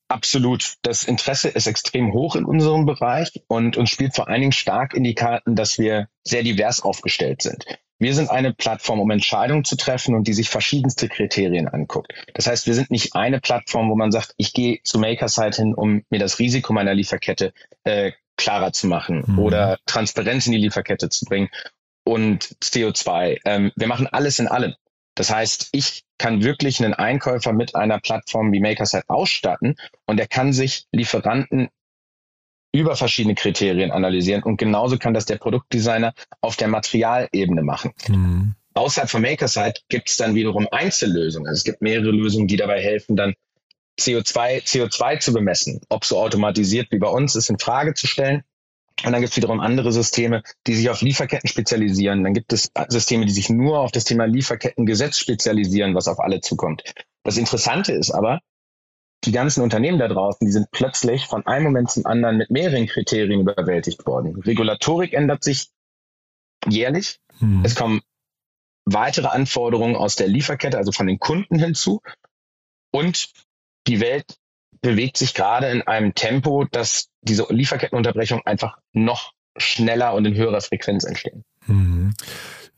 Absolut. 0.09 0.75
Das 0.83 1.03
Interesse 1.03 1.49
ist 1.49 1.67
extrem 1.67 2.13
hoch 2.13 2.35
in 2.35 2.45
unserem 2.45 2.85
Bereich 2.85 3.31
und 3.47 3.75
uns 3.77 3.89
spielt 3.89 4.15
vor 4.15 4.29
allen 4.29 4.41
Dingen 4.41 4.51
stark 4.53 4.93
in 4.93 5.03
die 5.03 5.15
Karten, 5.15 5.55
dass 5.55 5.77
wir 5.77 6.07
sehr 6.23 6.43
divers 6.43 6.81
aufgestellt 6.81 7.41
sind. 7.41 7.65
Wir 7.99 8.13
sind 8.13 8.29
eine 8.29 8.53
Plattform, 8.53 8.99
um 8.99 9.09
Entscheidungen 9.09 9.65
zu 9.65 9.75
treffen 9.75 10.15
und 10.15 10.27
die 10.27 10.33
sich 10.33 10.49
verschiedenste 10.49 11.09
Kriterien 11.09 11.67
anguckt. 11.67 12.13
Das 12.35 12.45
heißt, 12.47 12.67
wir 12.67 12.75
sind 12.75 12.91
nicht 12.91 13.15
eine 13.15 13.41
Plattform, 13.41 13.89
wo 13.89 13.95
man 13.95 14.11
sagt, 14.11 14.33
ich 14.37 14.53
gehe 14.53 14.79
zu 14.83 14.99
Makerside 14.99 15.57
hin, 15.57 15.73
um 15.73 16.03
mir 16.09 16.19
das 16.19 16.37
Risiko 16.39 16.73
meiner 16.73 16.93
Lieferkette 16.93 17.53
äh, 17.83 18.11
klarer 18.37 18.71
zu 18.71 18.87
machen 18.87 19.23
mhm. 19.25 19.39
oder 19.39 19.79
Transparenz 19.87 20.45
in 20.45 20.51
die 20.51 20.59
Lieferkette 20.59 21.09
zu 21.09 21.25
bringen 21.25 21.49
und 22.03 22.55
CO2. 22.63 23.39
Ähm, 23.45 23.71
wir 23.75 23.87
machen 23.87 24.07
alles 24.07 24.37
in 24.39 24.47
allem. 24.47 24.75
Das 25.17 25.31
heißt, 25.31 25.69
ich 25.71 26.03
kann 26.19 26.43
wirklich 26.43 26.83
einen 26.83 26.93
Einkäufer 26.93 27.51
mit 27.51 27.75
einer 27.75 27.99
Plattform 27.99 28.51
wie 28.53 28.59
Makersite 28.59 29.09
ausstatten 29.09 29.75
und 30.05 30.19
er 30.19 30.27
kann 30.27 30.53
sich 30.53 30.85
Lieferanten 30.91 31.69
über 32.71 32.95
verschiedene 32.95 33.33
Kriterien 33.33 33.91
analysieren 33.91 34.43
und 34.43 34.57
genauso 34.57 34.99
kann 34.99 35.15
das 35.15 35.25
der 35.25 35.37
Produktdesigner 35.37 36.13
auf 36.41 36.55
der 36.55 36.67
Materialebene 36.67 37.63
machen. 37.63 37.93
Mhm. 38.07 38.55
Außerhalb 38.75 39.09
von 39.09 39.23
Makersite 39.23 39.81
gibt 39.89 40.09
es 40.09 40.17
dann 40.17 40.35
wiederum 40.35 40.67
Einzellösungen. 40.71 41.47
Also 41.47 41.57
es 41.57 41.63
gibt 41.63 41.81
mehrere 41.81 42.11
Lösungen, 42.11 42.47
die 42.47 42.57
dabei 42.57 42.79
helfen, 42.79 43.15
dann 43.15 43.33
CO2, 43.99 44.63
CO2 44.63 45.19
zu 45.19 45.33
bemessen. 45.33 45.81
Ob 45.89 46.05
so 46.05 46.19
automatisiert 46.19 46.91
wie 46.91 46.99
bei 46.99 47.09
uns 47.09 47.35
ist 47.35 47.49
in 47.49 47.57
Frage 47.57 47.95
zu 47.95 48.05
stellen. 48.05 48.43
Und 49.05 49.11
dann 49.11 49.21
gibt 49.21 49.31
es 49.31 49.37
wiederum 49.37 49.59
andere 49.59 49.91
Systeme, 49.91 50.41
die 50.65 50.75
sich 50.75 50.89
auf 50.89 51.01
Lieferketten 51.01 51.47
spezialisieren. 51.47 52.23
Dann 52.23 52.33
gibt 52.33 52.51
es 52.51 52.71
Systeme, 52.87 53.25
die 53.25 53.31
sich 53.31 53.49
nur 53.49 53.79
auf 53.79 53.91
das 53.91 54.05
Thema 54.05 54.25
Lieferkettengesetz 54.25 55.19
spezialisieren, 55.19 55.93
was 55.93 56.07
auf 56.07 56.19
alle 56.19 56.41
zukommt. 56.41 56.83
Das 57.23 57.37
Interessante 57.37 57.93
ist 57.93 58.11
aber, 58.11 58.39
die 59.23 59.31
ganzen 59.31 59.61
Unternehmen 59.61 59.99
da 59.99 60.07
draußen, 60.07 60.45
die 60.45 60.51
sind 60.51 60.71
plötzlich 60.71 61.25
von 61.25 61.45
einem 61.45 61.65
Moment 61.65 61.91
zum 61.91 62.05
anderen 62.05 62.37
mit 62.37 62.49
mehreren 62.49 62.87
Kriterien 62.87 63.41
überwältigt 63.41 64.05
worden. 64.05 64.39
Regulatorik 64.41 65.13
ändert 65.13 65.43
sich 65.43 65.69
jährlich. 66.67 67.19
Hm. 67.39 67.63
Es 67.63 67.75
kommen 67.75 68.01
weitere 68.85 69.27
Anforderungen 69.27 69.95
aus 69.95 70.15
der 70.15 70.27
Lieferkette, 70.27 70.77
also 70.77 70.91
von 70.91 71.07
den 71.07 71.19
Kunden 71.19 71.59
hinzu. 71.59 72.01
Und 72.91 73.31
die 73.87 73.99
Welt 73.99 74.37
bewegt 74.87 75.17
sich 75.17 75.33
gerade 75.33 75.67
in 75.67 75.81
einem 75.81 76.15
Tempo, 76.15 76.63
dass 76.63 77.09
diese 77.21 77.45
Lieferkettenunterbrechung 77.49 78.41
einfach 78.45 78.77
noch 78.93 79.33
schneller 79.57 80.13
und 80.13 80.23
in 80.23 80.33
höherer 80.33 80.61
Frequenz 80.61 81.03
entstehen. 81.03 81.43
Mhm. 81.65 82.13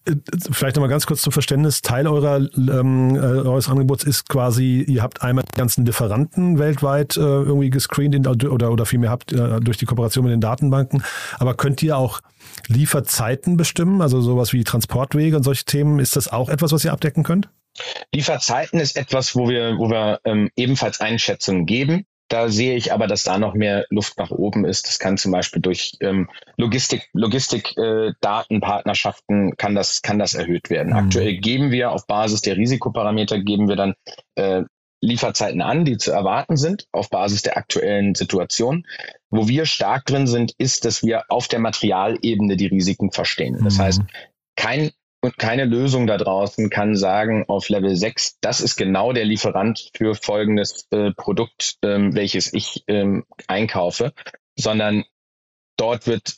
äh, 0.06 0.16
vielleicht 0.50 0.76
nochmal 0.76 0.90
ganz 0.90 1.06
kurz 1.06 1.22
zum 1.22 1.32
Verständnis, 1.32 1.84
Teil 1.84 2.08
eurer, 2.08 2.38
ähm, 2.58 3.16
äh, 3.16 3.20
eures 3.20 3.70
Angebots 3.70 4.04
ist 4.04 4.28
quasi, 4.28 4.84
ihr 4.88 5.04
habt 5.04 5.22
einmal 5.22 5.44
die 5.54 5.56
ganzen 5.56 5.86
Lieferanten 5.86 6.58
weltweit 6.58 7.16
äh, 7.16 7.20
irgendwie 7.20 7.70
gescreent 7.70 8.16
in, 8.16 8.26
oder, 8.26 8.72
oder 8.72 8.88
vielmehr 8.88 9.12
habt 9.12 9.32
äh, 9.32 9.60
durch 9.60 9.78
die 9.78 9.86
Kooperation 9.86 10.24
mit 10.24 10.34
den 10.34 10.42
Datenbanken, 10.42 11.04
aber 11.38 11.54
könnt 11.54 11.84
ihr 11.84 11.96
auch 11.96 12.22
Lieferzeiten 12.66 13.56
bestimmen, 13.56 14.02
also 14.02 14.20
sowas 14.20 14.52
wie 14.52 14.64
Transportwege 14.64 15.38
und 15.38 15.44
solche 15.44 15.66
Themen, 15.66 16.00
ist 16.00 16.16
das 16.16 16.28
auch 16.28 16.50
etwas, 16.50 16.72
was 16.72 16.84
ihr 16.84 16.92
abdecken 16.92 17.22
könnt? 17.22 17.50
Lieferzeiten 18.14 18.80
ist 18.80 18.98
etwas, 18.98 19.36
wo 19.36 19.50
wir, 19.50 19.78
wo 19.78 19.90
wir 19.90 20.20
ähm, 20.26 20.50
ebenfalls 20.56 21.00
Einschätzungen 21.00 21.66
geben. 21.66 22.06
Da 22.30 22.50
sehe 22.50 22.76
ich 22.76 22.94
aber, 22.94 23.08
dass 23.08 23.24
da 23.24 23.40
noch 23.40 23.56
mehr 23.56 23.86
Luft 23.90 24.20
nach 24.20 24.30
oben 24.30 24.64
ist. 24.64 24.88
Das 24.88 25.00
kann 25.00 25.18
zum 25.18 25.32
Beispiel 25.32 25.64
durch 25.64 25.98
ähm, 26.00 26.30
Logistik, 26.58 27.10
Logistik, 27.14 27.76
äh, 27.76 28.14
Datenpartnerschaften 28.22 29.58
kann 29.58 29.74
das, 29.74 30.04
kann 30.04 30.20
das 30.20 30.36
erhöht 30.36 30.70
werden. 30.70 30.90
Mhm. 30.90 30.98
Aktuell 30.98 31.38
geben 31.38 31.72
wir 31.72 31.92
auf 31.92 32.06
Basis 32.06 32.42
der 32.42 32.56
Risikoparameter 32.56 33.40
geben 33.40 33.68
wir 33.68 33.76
dann 33.76 33.96
äh, 34.36 34.62
Lieferzeiten 35.02 35.62
an, 35.62 35.86
die 35.86 35.98
zu 35.98 36.12
erwarten 36.12 36.58
sind 36.58 36.86
auf 36.92 37.10
Basis 37.10 37.42
der 37.42 37.58
aktuellen 37.58 38.14
Situation. 38.14 38.86
Wo 39.32 39.48
wir 39.48 39.66
stark 39.66 40.06
drin 40.06 40.28
sind, 40.28 40.54
ist, 40.58 40.86
dass 40.86 41.04
wir 41.04 41.24
auf 41.30 41.48
der 41.48 41.60
Materialebene 41.60 42.58
die 42.58 42.68
Risiken 42.68 43.12
verstehen. 43.12 43.60
Das 43.64 43.78
mhm. 43.78 43.82
heißt, 43.82 44.02
kein 44.56 44.92
und 45.22 45.38
keine 45.38 45.66
Lösung 45.66 46.08
da 46.08 46.18
draußen 46.18 46.70
kann 46.70 46.96
sagen 46.96 47.46
auf 47.48 47.70
Level 47.70 47.96
6, 47.96 48.38
das 48.42 48.62
ist 48.62 48.78
genau 48.78 49.12
der 49.14 49.26
Lieferant 49.26 49.92
für 49.96 50.16
folgendes 50.16 50.88
äh, 50.92 51.12
Produkt, 51.12 51.78
ähm, 51.84 52.16
welches 52.16 52.54
ich 52.54 52.84
ähm, 52.88 53.26
einkaufe, 53.48 54.14
sondern 54.58 55.04
dort 55.78 56.08
wird 56.08 56.38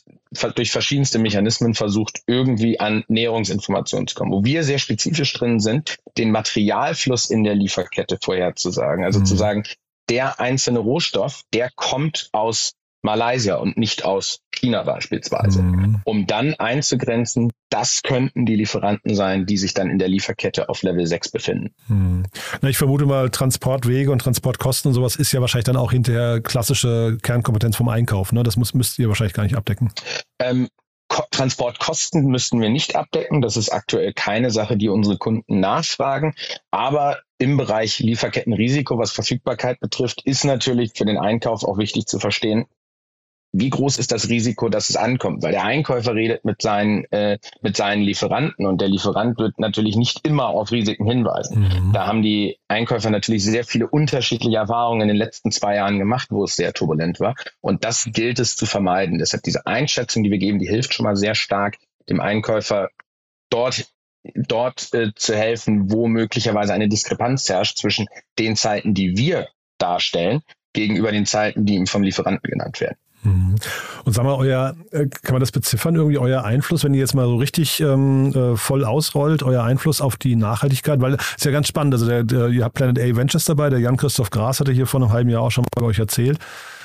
durch 0.56 0.70
verschiedenste 0.70 1.18
Mechanismen 1.18 1.74
versucht, 1.74 2.20
irgendwie 2.26 2.80
an 2.80 3.04
Näherungsinformationen 3.08 4.06
zu 4.06 4.14
kommen. 4.14 4.32
Wo 4.32 4.44
wir 4.44 4.62
sehr 4.62 4.78
spezifisch 4.78 5.32
drin 5.32 5.60
sind, 5.60 5.98
den 6.16 6.30
Materialfluss 6.30 7.28
in 7.28 7.44
der 7.44 7.54
Lieferkette 7.54 8.18
vorherzusagen. 8.22 9.04
Also 9.04 9.20
mhm. 9.20 9.26
zu 9.26 9.36
sagen, 9.36 9.64
der 10.08 10.40
einzelne 10.40 10.78
Rohstoff, 10.78 11.42
der 11.52 11.70
kommt 11.74 12.28
aus 12.32 12.74
Malaysia 13.02 13.56
und 13.56 13.76
nicht 13.76 14.04
aus 14.04 14.40
China 14.52 14.84
beispielsweise, 14.84 15.62
mhm. 15.62 16.00
um 16.04 16.26
dann 16.26 16.54
einzugrenzen, 16.54 17.50
das 17.68 18.02
könnten 18.02 18.46
die 18.46 18.54
Lieferanten 18.54 19.14
sein, 19.14 19.46
die 19.46 19.56
sich 19.56 19.74
dann 19.74 19.90
in 19.90 19.98
der 19.98 20.08
Lieferkette 20.08 20.68
auf 20.68 20.82
Level 20.82 21.06
6 21.06 21.30
befinden. 21.30 21.74
Mhm. 21.88 22.24
Na, 22.60 22.68
ich 22.68 22.78
vermute 22.78 23.06
mal, 23.06 23.30
Transportwege 23.30 24.10
und 24.12 24.20
Transportkosten 24.20 24.90
und 24.90 24.94
sowas 24.94 25.16
ist 25.16 25.32
ja 25.32 25.40
wahrscheinlich 25.40 25.64
dann 25.64 25.76
auch 25.76 25.92
hinterher 25.92 26.40
klassische 26.40 27.18
Kernkompetenz 27.22 27.76
vom 27.76 27.88
Einkauf. 27.88 28.32
Ne? 28.32 28.42
Das 28.42 28.56
muss, 28.56 28.74
müsst 28.74 28.98
ihr 28.98 29.08
wahrscheinlich 29.08 29.34
gar 29.34 29.42
nicht 29.42 29.56
abdecken. 29.56 29.92
Ähm, 30.38 30.68
Transportkosten 31.30 32.26
müssten 32.26 32.60
wir 32.60 32.70
nicht 32.70 32.96
abdecken. 32.96 33.42
Das 33.42 33.56
ist 33.56 33.70
aktuell 33.70 34.12
keine 34.12 34.50
Sache, 34.50 34.76
die 34.76 34.88
unsere 34.88 35.18
Kunden 35.18 35.60
nachfragen. 35.60 36.34
Aber 36.70 37.18
im 37.38 37.56
Bereich 37.56 37.98
Lieferkettenrisiko, 37.98 38.98
was 38.98 39.12
Verfügbarkeit 39.12 39.80
betrifft, 39.80 40.22
ist 40.24 40.44
natürlich 40.44 40.92
für 40.96 41.04
den 41.04 41.18
Einkauf 41.18 41.64
auch 41.64 41.76
wichtig 41.76 42.06
zu 42.06 42.18
verstehen, 42.18 42.66
wie 43.52 43.68
groß 43.68 43.98
ist 43.98 44.12
das 44.12 44.30
Risiko, 44.30 44.70
dass 44.70 44.88
es 44.88 44.96
ankommt? 44.96 45.42
Weil 45.42 45.52
der 45.52 45.64
Einkäufer 45.64 46.14
redet 46.14 46.44
mit 46.44 46.62
seinen, 46.62 47.04
äh, 47.12 47.38
mit 47.60 47.76
seinen 47.76 48.02
Lieferanten 48.02 48.66
und 48.66 48.80
der 48.80 48.88
Lieferant 48.88 49.38
wird 49.38 49.58
natürlich 49.58 49.96
nicht 49.96 50.26
immer 50.26 50.46
auf 50.46 50.72
Risiken 50.72 51.06
hinweisen. 51.06 51.60
Mhm. 51.60 51.92
Da 51.92 52.06
haben 52.06 52.22
die 52.22 52.58
Einkäufer 52.68 53.10
natürlich 53.10 53.44
sehr 53.44 53.64
viele 53.64 53.86
unterschiedliche 53.86 54.56
Erfahrungen 54.56 55.02
in 55.02 55.08
den 55.08 55.16
letzten 55.18 55.50
zwei 55.50 55.76
Jahren 55.76 55.98
gemacht, 55.98 56.28
wo 56.30 56.44
es 56.44 56.56
sehr 56.56 56.72
turbulent 56.72 57.20
war. 57.20 57.34
Und 57.60 57.84
das 57.84 58.08
gilt 58.12 58.38
es 58.38 58.56
zu 58.56 58.64
vermeiden. 58.64 59.18
Deshalb 59.18 59.42
diese 59.42 59.66
Einschätzung, 59.66 60.22
die 60.22 60.30
wir 60.30 60.38
geben, 60.38 60.58
die 60.58 60.68
hilft 60.68 60.94
schon 60.94 61.04
mal 61.04 61.16
sehr 61.16 61.34
stark, 61.34 61.76
dem 62.08 62.20
Einkäufer 62.20 62.88
dort 63.50 63.86
dort 64.34 64.94
äh, 64.94 65.12
zu 65.14 65.36
helfen, 65.36 65.90
wo 65.90 66.06
möglicherweise 66.06 66.72
eine 66.72 66.88
Diskrepanz 66.88 67.48
herrscht 67.48 67.78
zwischen 67.78 68.06
den 68.38 68.54
Zeiten, 68.54 68.94
die 68.94 69.16
wir 69.16 69.48
darstellen, 69.78 70.42
gegenüber 70.72 71.10
den 71.10 71.26
Zeiten, 71.26 71.66
die 71.66 71.74
ihm 71.74 71.86
vom 71.86 72.02
Lieferanten 72.02 72.48
genannt 72.48 72.80
werden. 72.80 72.96
Mhm. 73.22 73.54
Und 74.04 74.12
sag 74.12 74.24
mal, 74.24 74.34
euer, 74.34 74.74
äh, 74.90 75.06
kann 75.06 75.34
man 75.34 75.40
das 75.40 75.52
beziffern, 75.52 75.94
irgendwie 75.94 76.18
euer 76.18 76.44
Einfluss, 76.44 76.82
wenn 76.84 76.94
ihr 76.94 77.00
jetzt 77.00 77.14
mal 77.14 77.26
so 77.26 77.36
richtig 77.36 77.80
ähm, 77.80 78.32
äh, 78.34 78.56
voll 78.56 78.84
ausrollt, 78.84 79.42
euer 79.42 79.62
Einfluss 79.62 80.00
auf 80.00 80.16
die 80.16 80.34
Nachhaltigkeit, 80.34 81.00
weil 81.00 81.14
ist 81.14 81.44
ja 81.44 81.52
ganz 81.52 81.68
spannend, 81.68 81.94
also 81.94 82.06
der, 82.06 82.24
der, 82.24 82.48
ihr 82.48 82.64
habt 82.64 82.74
Planet 82.74 82.98
A 82.98 83.16
Ventures 83.16 83.44
dabei, 83.44 83.70
der 83.70 83.78
Jan-Christoph 83.78 84.30
Gras 84.30 84.60
hatte 84.60 84.72
hier 84.72 84.86
vor 84.86 85.00
einem 85.00 85.12
halben 85.12 85.30
Jahr 85.30 85.42
auch 85.42 85.50
schon 85.50 85.62
mal 85.62 85.80
bei 85.80 85.86
euch 85.86 85.98
erzählt. 85.98 86.38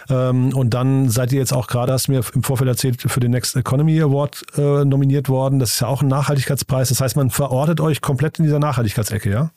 Ähm, 0.10 0.56
und 0.56 0.74
dann 0.74 1.10
seid 1.10 1.34
ihr 1.34 1.40
jetzt 1.40 1.54
auch 1.54 1.68
gerade, 1.68 1.92
hast 1.92 2.08
du 2.08 2.14
mir 2.14 2.22
im 2.34 2.44
Vorfeld 2.44 2.70
erzählt, 2.70 3.02
für 3.02 3.20
den 3.20 3.32
Next 3.32 3.56
Economy 3.56 4.00
Award 4.02 4.44
äh, 4.58 4.86
nominiert 4.86 5.28
worden. 5.28 5.60
Das 5.60 5.74
ist 5.74 5.80
ja 5.82 5.88
auch 5.88 6.02
ein 6.02 6.08
Nachhaltigkeitspreis. 6.08 6.90
Das 6.90 7.02
heißt, 7.02 7.16
man 7.16 7.30
verortet 7.30 7.82
euch 7.82 8.02
komplett 8.02 8.40
in 8.40 8.46
dieser 8.46 8.60
Nachhaltigkeitsecke, 8.60 9.30
ja? 9.30 9.52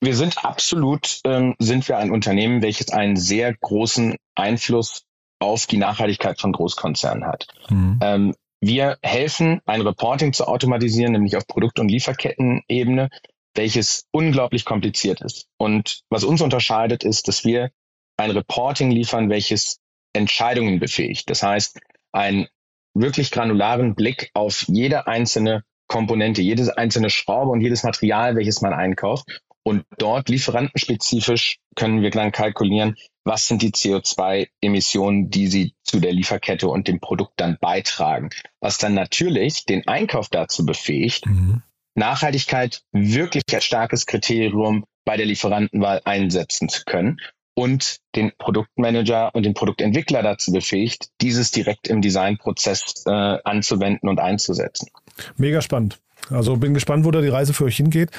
Wir 0.00 0.16
sind 0.16 0.44
absolut, 0.44 1.20
ähm, 1.24 1.54
sind 1.58 1.86
wir 1.88 1.98
ein 1.98 2.10
Unternehmen, 2.10 2.60
welches 2.60 2.90
einen 2.90 3.16
sehr 3.16 3.54
großen 3.54 4.16
Einfluss 4.34 5.04
auf 5.40 5.66
die 5.66 5.78
Nachhaltigkeit 5.78 6.40
von 6.40 6.52
Großkonzernen 6.52 7.26
hat. 7.26 7.48
Mhm. 7.68 7.98
Ähm, 8.02 8.34
wir 8.60 8.98
helfen, 9.02 9.60
ein 9.64 9.80
Reporting 9.80 10.32
zu 10.32 10.46
automatisieren, 10.46 11.12
nämlich 11.12 11.36
auf 11.36 11.46
Produkt- 11.46 11.80
und 11.80 11.88
Lieferkettenebene, 11.88 13.08
welches 13.54 14.06
unglaublich 14.12 14.64
kompliziert 14.64 15.22
ist. 15.22 15.46
Und 15.56 16.02
was 16.10 16.24
uns 16.24 16.42
unterscheidet, 16.42 17.02
ist, 17.02 17.26
dass 17.26 17.44
wir 17.44 17.70
ein 18.18 18.30
Reporting 18.30 18.90
liefern, 18.90 19.30
welches 19.30 19.80
Entscheidungen 20.12 20.78
befähigt. 20.78 21.30
Das 21.30 21.42
heißt, 21.42 21.80
einen 22.12 22.48
wirklich 22.94 23.30
granularen 23.30 23.94
Blick 23.94 24.30
auf 24.34 24.64
jede 24.68 25.06
einzelne 25.06 25.64
Komponente, 25.86 26.42
jede 26.42 26.76
einzelne 26.76 27.10
Schraube 27.10 27.50
und 27.50 27.62
jedes 27.62 27.82
Material, 27.82 28.36
welches 28.36 28.60
man 28.60 28.72
einkauft. 28.72 29.40
Und 29.62 29.84
dort 29.98 30.28
lieferantenspezifisch 30.28 31.58
können 31.76 32.02
wir 32.02 32.10
dann 32.10 32.32
kalkulieren, 32.32 32.96
was 33.24 33.46
sind 33.46 33.62
die 33.62 33.72
CO2-Emissionen, 33.72 35.30
die 35.30 35.46
sie 35.48 35.74
zu 35.84 36.00
der 36.00 36.12
Lieferkette 36.12 36.68
und 36.68 36.88
dem 36.88 37.00
Produkt 37.00 37.34
dann 37.36 37.58
beitragen. 37.60 38.30
Was 38.60 38.78
dann 38.78 38.94
natürlich 38.94 39.66
den 39.66 39.86
Einkauf 39.86 40.28
dazu 40.28 40.64
befähigt, 40.64 41.26
mhm. 41.26 41.62
Nachhaltigkeit 41.94 42.82
wirklich 42.92 43.44
als 43.52 43.64
starkes 43.64 44.06
Kriterium 44.06 44.84
bei 45.04 45.16
der 45.16 45.26
Lieferantenwahl 45.26 46.00
einsetzen 46.04 46.68
zu 46.68 46.84
können 46.84 47.20
und 47.54 47.98
den 48.14 48.32
Produktmanager 48.38 49.34
und 49.34 49.44
den 49.44 49.54
Produktentwickler 49.54 50.22
dazu 50.22 50.52
befähigt, 50.52 51.08
dieses 51.20 51.50
direkt 51.50 51.88
im 51.88 52.00
Designprozess 52.00 53.04
äh, 53.06 53.10
anzuwenden 53.10 54.08
und 54.08 54.18
einzusetzen. 54.18 54.88
Mega 55.36 55.60
spannend. 55.60 56.00
Also 56.30 56.56
bin 56.56 56.74
gespannt, 56.74 57.04
wo 57.04 57.10
da 57.10 57.20
die 57.20 57.28
Reise 57.28 57.52
für 57.52 57.64
euch 57.64 57.76
hingeht. 57.76 58.10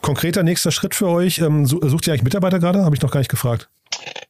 Konkreter 0.00 0.42
nächster 0.42 0.70
Schritt 0.70 0.94
für 0.94 1.08
euch. 1.08 1.38
Ähm, 1.38 1.66
sucht 1.66 2.06
ihr 2.06 2.12
eigentlich 2.12 2.22
Mitarbeiter 2.22 2.58
gerade? 2.58 2.84
Habe 2.84 2.94
ich 2.94 3.02
noch 3.02 3.10
gar 3.10 3.20
nicht 3.20 3.30
gefragt. 3.30 3.68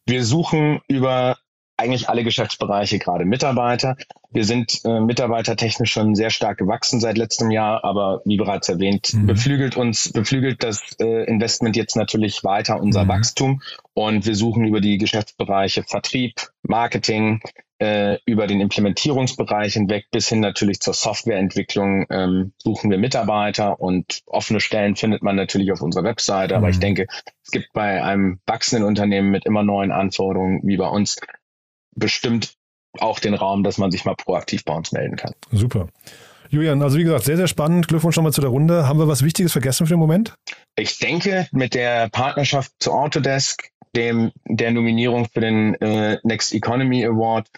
Wir 0.06 0.24
suchen 0.24 0.80
über 0.88 1.36
eigentlich 1.78 2.08
alle 2.08 2.24
Geschäftsbereiche 2.24 2.98
gerade 2.98 3.24
Mitarbeiter. 3.24 3.96
Wir 4.30 4.44
sind 4.44 4.84
äh, 4.84 5.00
mitarbeitertechnisch 5.00 5.90
schon 5.90 6.14
sehr 6.14 6.30
stark 6.30 6.58
gewachsen 6.58 7.00
seit 7.00 7.16
letztem 7.16 7.50
Jahr, 7.50 7.84
aber 7.84 8.20
wie 8.24 8.36
bereits 8.36 8.68
erwähnt, 8.68 9.14
mhm. 9.14 9.26
beflügelt 9.26 9.76
uns, 9.76 10.12
beflügelt 10.12 10.62
das 10.62 10.82
äh, 11.00 11.24
Investment 11.24 11.76
jetzt 11.76 11.96
natürlich 11.96 12.44
weiter 12.44 12.80
unser 12.80 13.04
mhm. 13.04 13.08
Wachstum 13.08 13.62
und 13.94 14.26
wir 14.26 14.34
suchen 14.34 14.66
über 14.66 14.80
die 14.80 14.98
Geschäftsbereiche 14.98 15.84
Vertrieb, 15.84 16.34
Marketing, 16.62 17.40
äh, 17.78 18.18
über 18.26 18.46
den 18.46 18.60
Implementierungsbereich 18.60 19.74
hinweg 19.74 20.06
bis 20.10 20.28
hin 20.28 20.40
natürlich 20.40 20.80
zur 20.80 20.94
Softwareentwicklung 20.94 22.06
ähm, 22.10 22.52
suchen 22.58 22.90
wir 22.90 22.98
Mitarbeiter 22.98 23.80
und 23.80 24.22
offene 24.26 24.60
Stellen 24.60 24.96
findet 24.96 25.22
man 25.22 25.36
natürlich 25.36 25.70
auf 25.70 25.80
unserer 25.80 26.04
Webseite. 26.04 26.54
Mhm. 26.54 26.58
Aber 26.58 26.70
ich 26.70 26.76
mhm. 26.76 26.80
denke, 26.80 27.06
es 27.44 27.50
gibt 27.50 27.72
bei 27.72 28.02
einem 28.02 28.40
wachsenden 28.46 28.86
Unternehmen 28.86 29.30
mit 29.30 29.46
immer 29.46 29.62
neuen 29.62 29.92
Anforderungen 29.92 30.60
wie 30.64 30.76
bei 30.76 30.88
uns 30.88 31.18
bestimmt 31.98 32.54
auch 32.98 33.18
den 33.18 33.34
Raum, 33.34 33.64
dass 33.64 33.78
man 33.78 33.90
sich 33.90 34.04
mal 34.04 34.14
proaktiv 34.14 34.64
bei 34.64 34.74
uns 34.74 34.92
melden 34.92 35.16
kann. 35.16 35.32
Super. 35.52 35.88
Julian, 36.50 36.82
also 36.82 36.98
wie 36.98 37.04
gesagt, 37.04 37.24
sehr, 37.24 37.36
sehr 37.36 37.48
spannend. 37.48 37.88
Glückwunsch 37.88 38.14
schon 38.14 38.24
mal 38.24 38.32
zu 38.32 38.40
der 38.40 38.50
Runde. 38.50 38.88
Haben 38.88 38.98
wir 38.98 39.08
was 39.08 39.22
Wichtiges 39.22 39.52
vergessen 39.52 39.86
für 39.86 39.94
den 39.94 40.00
Moment? 40.00 40.34
Ich 40.76 40.98
denke, 40.98 41.46
mit 41.52 41.74
der 41.74 42.08
Partnerschaft 42.08 42.72
zu 42.80 42.92
Autodesk, 42.92 43.68
dem, 43.94 44.32
der 44.46 44.70
Nominierung 44.70 45.26
für 45.32 45.40
den 45.40 45.74
äh, 45.74 46.18
Next 46.22 46.54
Economy 46.54 47.04
Award 47.04 47.48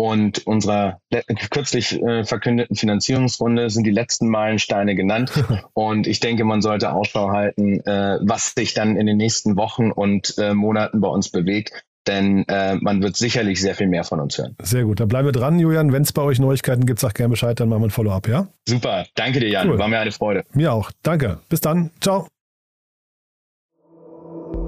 und 0.00 0.46
unserer 0.46 1.00
kürzlich 1.50 2.00
äh, 2.00 2.24
verkündeten 2.24 2.74
Finanzierungsrunde 2.74 3.68
sind 3.68 3.84
die 3.84 3.90
letzten 3.90 4.28
Meilensteine 4.28 4.94
genannt. 4.94 5.30
und 5.74 6.06
ich 6.06 6.20
denke, 6.20 6.44
man 6.44 6.62
sollte 6.62 6.92
Ausschau 6.92 7.30
halten, 7.30 7.80
äh, 7.80 8.18
was 8.22 8.54
sich 8.56 8.74
dann 8.74 8.96
in 8.96 9.06
den 9.06 9.18
nächsten 9.18 9.56
Wochen 9.56 9.92
und 9.92 10.38
äh, 10.38 10.54
Monaten 10.54 11.00
bei 11.00 11.08
uns 11.08 11.28
bewegt. 11.28 11.84
Denn 12.06 12.44
äh, 12.48 12.76
man 12.76 13.02
wird 13.02 13.16
sicherlich 13.16 13.60
sehr 13.60 13.74
viel 13.74 13.88
mehr 13.88 14.04
von 14.04 14.20
uns 14.20 14.38
hören. 14.38 14.56
Sehr 14.62 14.84
gut. 14.84 15.00
Dann 15.00 15.08
bleiben 15.08 15.26
wir 15.26 15.32
dran, 15.32 15.58
Julian. 15.58 15.92
Wenn 15.92 16.02
es 16.02 16.12
bei 16.12 16.22
euch 16.22 16.38
Neuigkeiten 16.38 16.86
gibt, 16.86 16.98
sag 16.98 17.14
gerne 17.14 17.30
Bescheid, 17.30 17.60
dann 17.60 17.68
machen 17.68 17.82
wir 17.82 17.88
ein 17.88 17.90
Follow-up, 17.90 18.26
ja? 18.28 18.48
Super. 18.66 19.06
Danke 19.14 19.40
dir, 19.40 19.48
Jan. 19.48 19.68
Cool. 19.68 19.78
War 19.78 19.88
mir 19.88 19.98
eine 19.98 20.12
Freude. 20.12 20.44
Mir 20.54 20.72
auch. 20.72 20.90
Danke. 21.02 21.40
Bis 21.48 21.60
dann. 21.60 21.90
Ciao. 22.00 22.26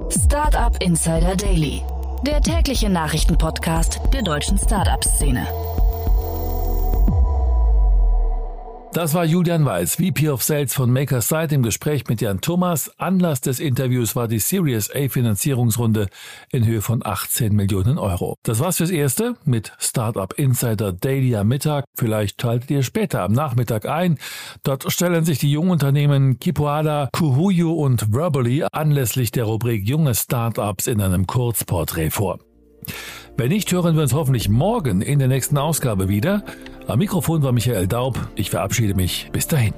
Startup 0.09 0.75
Insider 0.79 1.35
Daily 1.35 1.81
der 2.25 2.41
tägliche 2.41 2.89
Nachrichtenpodcast 2.89 3.99
der 4.13 4.21
deutschen 4.21 4.57
Startup-Szene. 4.57 5.45
Das 8.93 9.15
war 9.15 9.25
Julian 9.25 9.65
Weiß, 9.65 9.95
VP 9.95 10.29
of 10.29 10.43
Sales 10.43 10.75
von 10.75 10.91
MakerSite 10.93 11.55
im 11.55 11.63
Gespräch 11.63 12.03
mit 12.09 12.21
Jan 12.21 12.41
Thomas. 12.41 12.91
Anlass 12.99 13.41
des 13.41 13.59
Interviews 13.59 14.15
war 14.15 14.27
die 14.27 14.37
Series 14.37 14.91
A 14.93 15.09
Finanzierungsrunde 15.09 16.09
in 16.51 16.63
Höhe 16.63 16.83
von 16.83 17.03
18 17.03 17.55
Millionen 17.55 17.97
Euro. 17.97 18.35
Das 18.43 18.59
war's 18.59 18.77
fürs 18.77 18.91
Erste 18.91 19.35
mit 19.45 19.73
Startup 19.79 20.31
Insider 20.37 20.93
Daily 20.93 21.35
am 21.35 21.47
Mittag. 21.47 21.85
Vielleicht 21.97 22.39
schaltet 22.39 22.69
ihr 22.69 22.83
später 22.83 23.23
am 23.23 23.31
Nachmittag 23.31 23.87
ein. 23.87 24.19
Dort 24.61 24.91
stellen 24.91 25.25
sich 25.25 25.39
die 25.39 25.51
Jungunternehmen 25.51 26.37
Kipoada, 26.37 27.09
Kuhuyu 27.13 27.71
und 27.71 28.13
Verbally 28.13 28.63
anlässlich 28.71 29.31
der 29.31 29.45
Rubrik 29.45 29.87
Junge 29.87 30.13
Startups 30.13 30.85
in 30.85 31.01
einem 31.01 31.25
Kurzporträt 31.25 32.11
vor. 32.11 32.37
Wenn 33.37 33.49
nicht, 33.49 33.71
hören 33.71 33.95
wir 33.95 34.03
uns 34.03 34.13
hoffentlich 34.13 34.49
morgen 34.49 35.01
in 35.01 35.19
der 35.19 35.27
nächsten 35.27 35.57
Ausgabe 35.57 36.09
wieder. 36.09 36.43
Am 36.87 36.99
Mikrofon 36.99 37.43
war 37.43 37.51
Michael 37.51 37.87
Daub. 37.87 38.19
Ich 38.35 38.49
verabschiede 38.49 38.93
mich. 38.93 39.29
Bis 39.31 39.47
dahin. 39.47 39.73